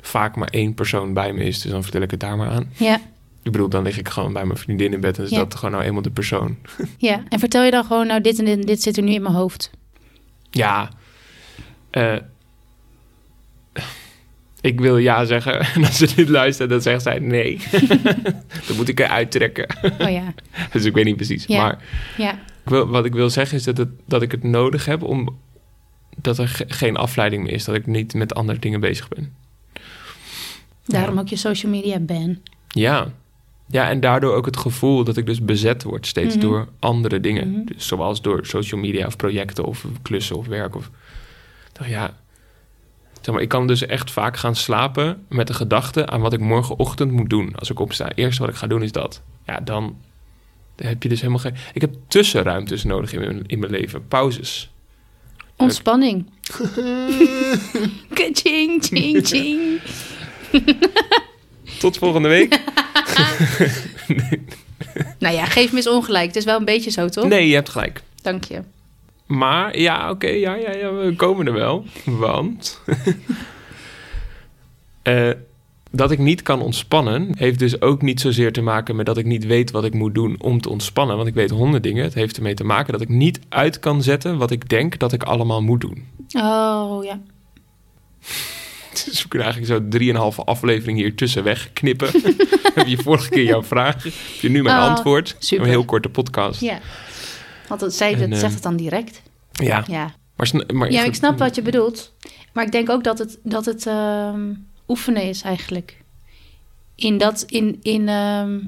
[0.00, 1.60] vaak maar één persoon bij me is.
[1.60, 2.72] Dus dan vertel ik het daar maar aan.
[2.76, 3.00] Ja,
[3.42, 5.38] Ik bedoel, dan lig ik gewoon bij mijn vriendin in bed en is Ja.
[5.38, 6.56] dat gewoon nou eenmaal de persoon.
[6.98, 7.22] ja.
[7.28, 9.70] En vertel je dan gewoon, nou dit en dit, zit er nu in mijn hoofd.
[10.50, 10.90] Ja,
[11.90, 12.16] eh,
[14.60, 15.60] ik wil ja zeggen.
[15.74, 17.60] En als ze dit luistert, dan zegt zij nee.
[18.66, 19.76] dan moet ik eruit trekken.
[19.98, 20.34] Oh ja,
[20.72, 21.44] dus ik weet niet precies.
[21.46, 21.62] Ja.
[21.62, 21.78] Maar
[22.16, 22.38] ja, ik
[22.70, 25.38] wil, wat ik wil zeggen is dat, het, dat ik het nodig heb om
[26.16, 27.64] dat er ge- geen afleiding meer is.
[27.64, 29.34] Dat ik niet met andere dingen bezig ben.
[30.86, 31.20] daarom Ja.
[31.20, 32.38] ook je social media ban.
[32.68, 33.12] Ja.
[33.70, 36.44] Ja, en daardoor ook het gevoel dat ik dus bezet word steeds Mhm.
[36.44, 37.50] door andere dingen.
[37.50, 37.64] Mhm.
[37.64, 40.74] Dus zoals door social media of projecten of klussen of werk.
[40.76, 42.16] Of, Ik dacht, ja,
[43.20, 46.40] zeg maar, ik kan dus echt vaak gaan slapen met de gedachte aan wat ik
[46.40, 48.10] morgenochtend moet doen als ik opsta.
[48.14, 49.22] Eerst wat ik ga doen is dat.
[49.46, 49.96] Ja, dan
[50.76, 51.54] heb je dus helemaal geen...
[51.72, 54.08] Ik heb tussenruimtes nodig in mijn, in mijn leven.
[54.08, 54.70] Pauzes.
[55.56, 56.26] Ontspanning.
[58.14, 59.80] Ka-ching, ching, ching.
[61.78, 62.58] Tot volgende week.
[65.18, 66.26] Nou ja, geef me eens ongelijk.
[66.26, 67.28] Het is wel een beetje zo, toch?
[67.28, 68.02] Nee, je hebt gelijk.
[68.22, 68.62] Dank je.
[69.26, 71.84] Maar ja, oké, ja, ja, ja, we komen er wel.
[72.04, 72.80] Want
[75.02, 75.30] eh,
[75.90, 79.24] dat ik niet kan ontspannen, heeft dus ook niet zozeer te maken met dat ik
[79.24, 81.16] niet weet wat ik moet doen om te ontspannen.
[81.16, 82.04] Want ik weet honderd dingen.
[82.04, 85.12] Het heeft ermee te maken dat ik niet uit kan zetten wat ik denk dat
[85.12, 86.06] ik allemaal moet doen.
[86.32, 87.20] Oh ja.
[89.10, 92.10] Dus we kunnen eigenlijk zo drieënhalve aflevering hier tussen wegknippen.
[92.74, 95.36] heb je vorige keer jouw vraag, heb je nu mijn Oh, antwoord.
[95.38, 95.64] super.
[95.64, 96.60] Een heel korte podcast.
[96.60, 96.78] Ja.
[97.68, 99.22] Want het, zij, En, dat eh, zegt het dan direct.
[99.52, 100.14] Ja, Ja.
[100.36, 102.12] maar, maar ja, ik snap wat je bedoelt.
[102.52, 104.52] Maar ik denk ook dat het, dat het ehm,
[104.88, 105.96] oefenen is eigenlijk.
[106.94, 108.58] In dat, in, in ehm,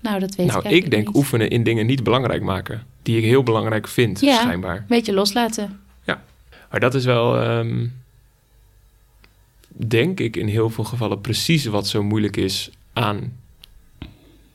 [0.00, 1.16] nou dat weet ik Nou, ik denk niet.
[1.16, 2.86] oefenen in dingen niet belangrijk maken.
[3.02, 4.40] Die ik heel belangrijk vind, Ja.
[4.40, 4.76] schijnbaar.
[4.76, 5.78] Een beetje loslaten.
[6.70, 7.86] Maar dat is wel, ehm,
[9.76, 13.32] denk ik, in heel veel gevallen precies wat zo moeilijk is aan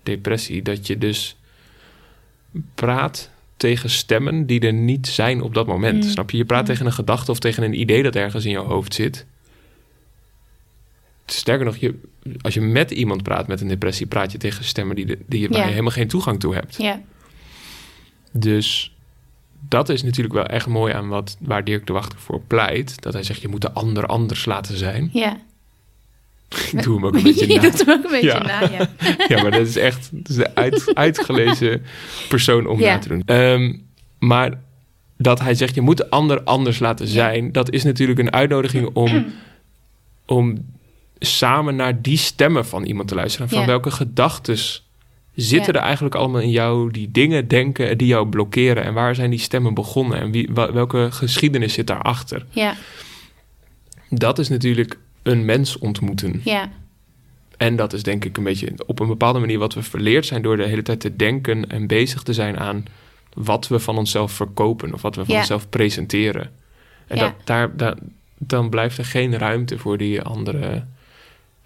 [0.03, 0.61] depressie.
[0.61, 1.35] Dat je dus
[2.75, 6.03] praat tegen stemmen die er niet zijn op dat moment.
[6.03, 6.09] Mm.
[6.09, 6.37] Snap je?
[6.37, 6.67] Je praat Mm.
[6.67, 9.25] tegen een gedachte of tegen een idee dat ergens in jouw hoofd zit.
[11.25, 11.99] Sterker nog, je,
[12.41, 15.39] als je met iemand praat met een depressie, praat je tegen stemmen die, de, die
[15.41, 15.63] je waar Ja.
[15.63, 16.75] je helemaal geen toegang toe hebt.
[16.77, 17.01] Ja.
[18.31, 18.95] Dus
[19.67, 23.01] dat is natuurlijk wel echt mooi aan wat, waar Dirk de Wachter voor pleit.
[23.01, 25.09] Dat hij zegt, je moet de ander anders laten zijn.
[25.13, 25.37] Ja.
[26.71, 27.61] Ik doe hem ook een beetje je na.
[27.61, 28.43] doet hem ook een beetje Ja.
[28.43, 28.89] na, ja.
[29.35, 31.83] Ja, maar dat is echt dat is de uit, uitgelezen
[32.29, 32.93] persoon om Ja.
[32.93, 33.23] na te doen.
[33.25, 33.73] Ehm,
[34.19, 34.59] maar
[35.17, 37.51] dat hij zegt, je moet de ander anders laten zijn.
[37.51, 39.25] Dat is natuurlijk een uitnodiging om,
[40.25, 40.65] om
[41.19, 43.49] samen naar die stemmen van iemand te luisteren.
[43.49, 44.88] Van welke gedachtes
[45.41, 45.79] zitten Ja.
[45.79, 48.83] er eigenlijk allemaal in jou die dingen denken die jou blokkeren?
[48.83, 50.19] En waar zijn die stemmen begonnen?
[50.19, 52.45] En wie, welke geschiedenis zit daarachter?
[52.49, 52.75] Ja,
[54.09, 56.41] Dat is natuurlijk een mens ontmoeten.
[56.43, 56.69] ja,
[57.57, 60.41] En dat is denk ik een beetje op een bepaalde manier wat we verleerd zijn
[60.41, 62.85] door de hele tijd te denken en bezig te zijn aan
[63.33, 65.39] wat we van onszelf verkopen of wat we van Ja.
[65.39, 66.51] onszelf presenteren.
[67.07, 67.21] En Ja.
[67.23, 67.97] dat, daar, daar,
[68.37, 70.85] dan blijft er geen ruimte voor die andere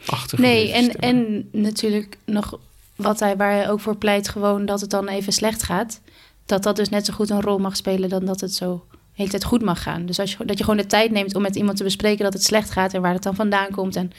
[0.06, 2.60] achtergebleven Nee, en, en natuurlijk nog
[2.96, 6.02] wat hij, waar hij ook voor pleit, gewoon dat het dan even slecht gaat.
[6.46, 8.98] Dat dat dus net zo goed een rol mag spelen dan dat het zo de
[9.14, 10.06] hele tijd goed mag gaan.
[10.06, 12.34] Dus als je, dat je gewoon de tijd neemt om met iemand te bespreken dat
[12.34, 13.96] het slecht gaat en waar het dan vandaan komt.
[13.96, 14.12] En,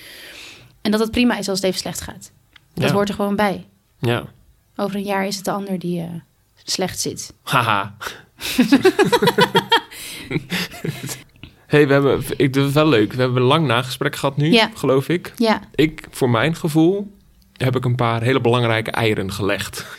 [0.82, 2.30] en dat het prima is als het even slecht gaat.
[2.74, 2.92] Dat Ja.
[2.94, 3.66] hoort er gewoon bij.
[3.98, 4.24] Ja,
[4.76, 6.06] Over een jaar is het de ander die eh,
[6.64, 7.32] slecht zit.
[7.42, 7.94] haha.
[11.66, 13.12] hey, we hebben, ik, dat is wel leuk.
[13.12, 14.70] We hebben een lang nagesprek gehad nu, Ja.
[14.74, 15.32] geloof ik.
[15.36, 17.16] Ja, Ik, voor mijn gevoel,
[17.64, 19.86] heb ik een paar hele belangrijke eieren gelegd.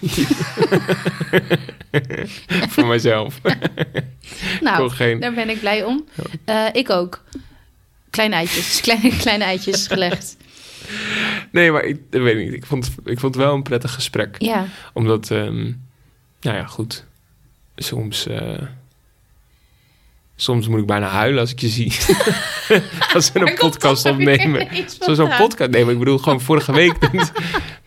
[2.73, 3.41] voor mijzelf.
[4.61, 5.19] nou, geen...
[5.19, 6.05] daar ben ik blij om.
[6.45, 7.23] Eh, ik ook.
[8.09, 10.37] Kleine eitjes, kleine, kleine eitjes gelegd.
[11.51, 12.53] Nee, maar ik, ik weet niet.
[12.53, 14.35] Ik vond, ik vond het wel een prettig gesprek.
[14.39, 15.63] Ja, Omdat, ehm,
[16.41, 17.05] nou ja, goed.
[17.75, 18.61] Soms, eh,
[20.35, 21.91] soms moet ik bijna huilen als ik je zie.
[23.15, 24.67] als we een podcast opnemen.
[25.05, 25.69] Zo zo'n podcast.
[25.71, 26.95] Nee, maar ik bedoel gewoon vorige week.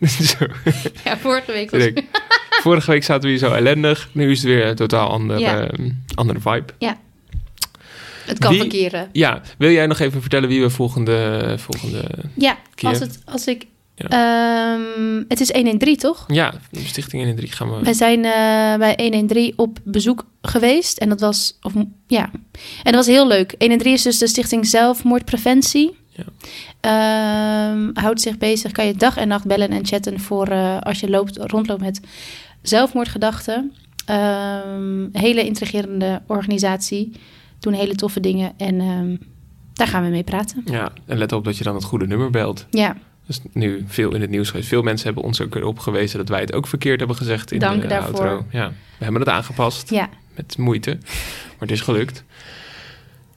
[0.07, 0.45] Zo,
[1.03, 1.89] Ja, vorige week was
[2.49, 4.09] vorige week zaten we hier zo ellendig.
[4.11, 5.67] Nu is het weer een totaal andere, Ja.
[5.67, 6.73] ehm, andere vibe.
[8.25, 9.09] Het kan verkeren.
[9.11, 11.55] Ja, wil jij nog even vertellen wie we volgende...
[11.59, 12.03] volgende
[12.35, 12.89] Ja, keer?
[12.89, 13.65] als, het, als ik...
[14.07, 14.73] Ja.
[14.75, 16.23] Ehm, het is 113, toch?
[16.27, 17.83] ja, de Stichting 1 en 3 gaan we...
[17.83, 20.97] We zijn eh, bij 113 op bezoek geweest.
[20.97, 21.57] En dat was...
[21.61, 21.73] Of,
[22.07, 22.29] ja.
[22.83, 23.55] En dat was heel leuk.
[23.57, 25.97] 113 is dus de Stichting Zelfmoordpreventie.
[26.09, 26.23] Ja.
[26.81, 28.71] Ehm, houdt zich bezig.
[28.71, 31.99] Kan je dag en nacht bellen en chatten voor eh, als je loopt, rondloopt met
[32.61, 33.73] zelfmoordgedachten.
[34.05, 37.11] Ehm, hele intrigerende organisatie.
[37.59, 38.53] Doen hele toffe dingen.
[38.57, 39.15] En ehm,
[39.73, 40.61] Daar gaan we mee praten.
[40.65, 42.65] Ja, en let op dat je dan het goede nummer belt.
[42.69, 42.95] Ja,
[43.29, 44.67] is nu veel in het nieuws geweest.
[44.67, 47.59] Veel mensen hebben ons ook erop gewezen dat wij het ook verkeerd hebben gezegd in
[47.59, 48.27] Dank de daarvoor.
[48.27, 48.45] outro.
[48.49, 50.09] Ja, we hebben het aangepast ja.
[50.35, 52.23] met moeite, maar het is gelukt.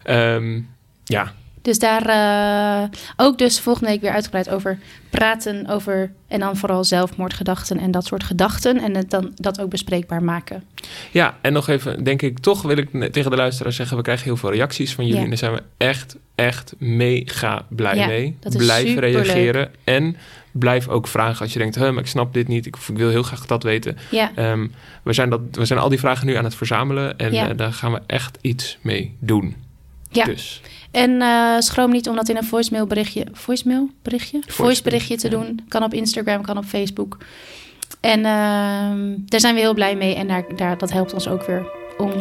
[0.03, 0.61] Ehm,
[1.05, 4.79] ja, Dus daar eh, ook dus volgende week weer uitgebreid over
[5.11, 9.71] praten over en dan vooral zelfmoordgedachten en dat soort gedachten en het dan dat ook
[9.71, 10.63] bespreekbaar maken.
[11.11, 13.97] Ja, en nog even, denk ik, toch wil ik tegen de luisteraars zeggen...
[13.97, 15.25] we krijgen heel veel reacties van jullie Ja.
[15.25, 18.37] en daar zijn we echt, echt mega blij Ja, mee.
[18.57, 20.17] blijf reageren en
[20.53, 21.77] blijf ook vragen als je denkt...
[21.79, 23.97] Maar ik snap dit niet, ik, wil heel graag dat weten.
[24.11, 24.67] Ja, Ehm,
[25.03, 27.49] we, zijn dat, we zijn al die vragen nu aan het verzamelen en Ja.
[27.49, 29.57] eh, daar gaan we echt iets mee doen.
[30.11, 30.25] Ja.
[30.25, 30.61] Dus,
[30.93, 35.31] en eh, schroom niet om dat in een voicemail berichtje, voicemail berichtje, voice berichtje te
[35.31, 35.37] ja.
[35.37, 35.61] doen.
[35.69, 37.17] Kan op Instagram, kan op Facebook.
[38.01, 41.47] En ehm, daar zijn we heel blij mee en daar, daar, dat helpt ons ook
[41.47, 41.67] weer
[41.99, 42.13] om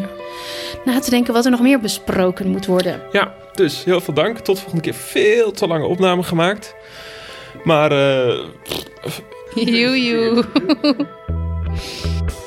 [0.86, 3.02] na te denken wat er nog meer besproken moet worden.
[3.12, 4.38] ja, dus heel veel dank.
[4.38, 4.94] Tot de volgende keer.
[4.94, 6.76] Veel te lange opname gemaakt.
[7.64, 8.40] Maar eh,
[9.56, 10.46] Joejoe.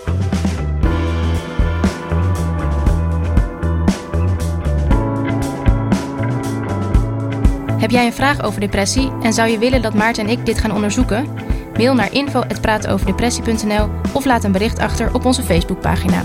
[7.84, 10.58] Heb jij een vraag over depressie en zou je willen dat Maarten en ik dit
[10.58, 11.28] gaan onderzoeken?
[11.76, 16.24] Mail naar info@pratenoverdepressie.nl of laat een bericht achter op onze Facebookpagina.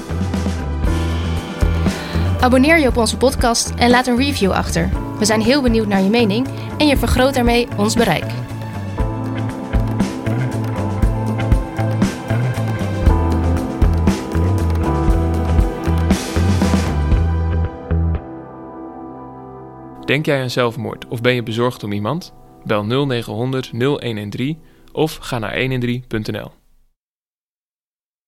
[2.40, 4.90] Abonneer je op onze podcast en laat een review achter.
[5.18, 8.26] We zijn heel benieuwd naar je mening en je vergroot daarmee ons bereik.
[20.10, 22.34] Denk jij aan zelfmoord of ben je bezorgd om iemand?
[22.65, 24.57] Bel 0900 0113
[24.91, 26.59] of ga naar 113.nl.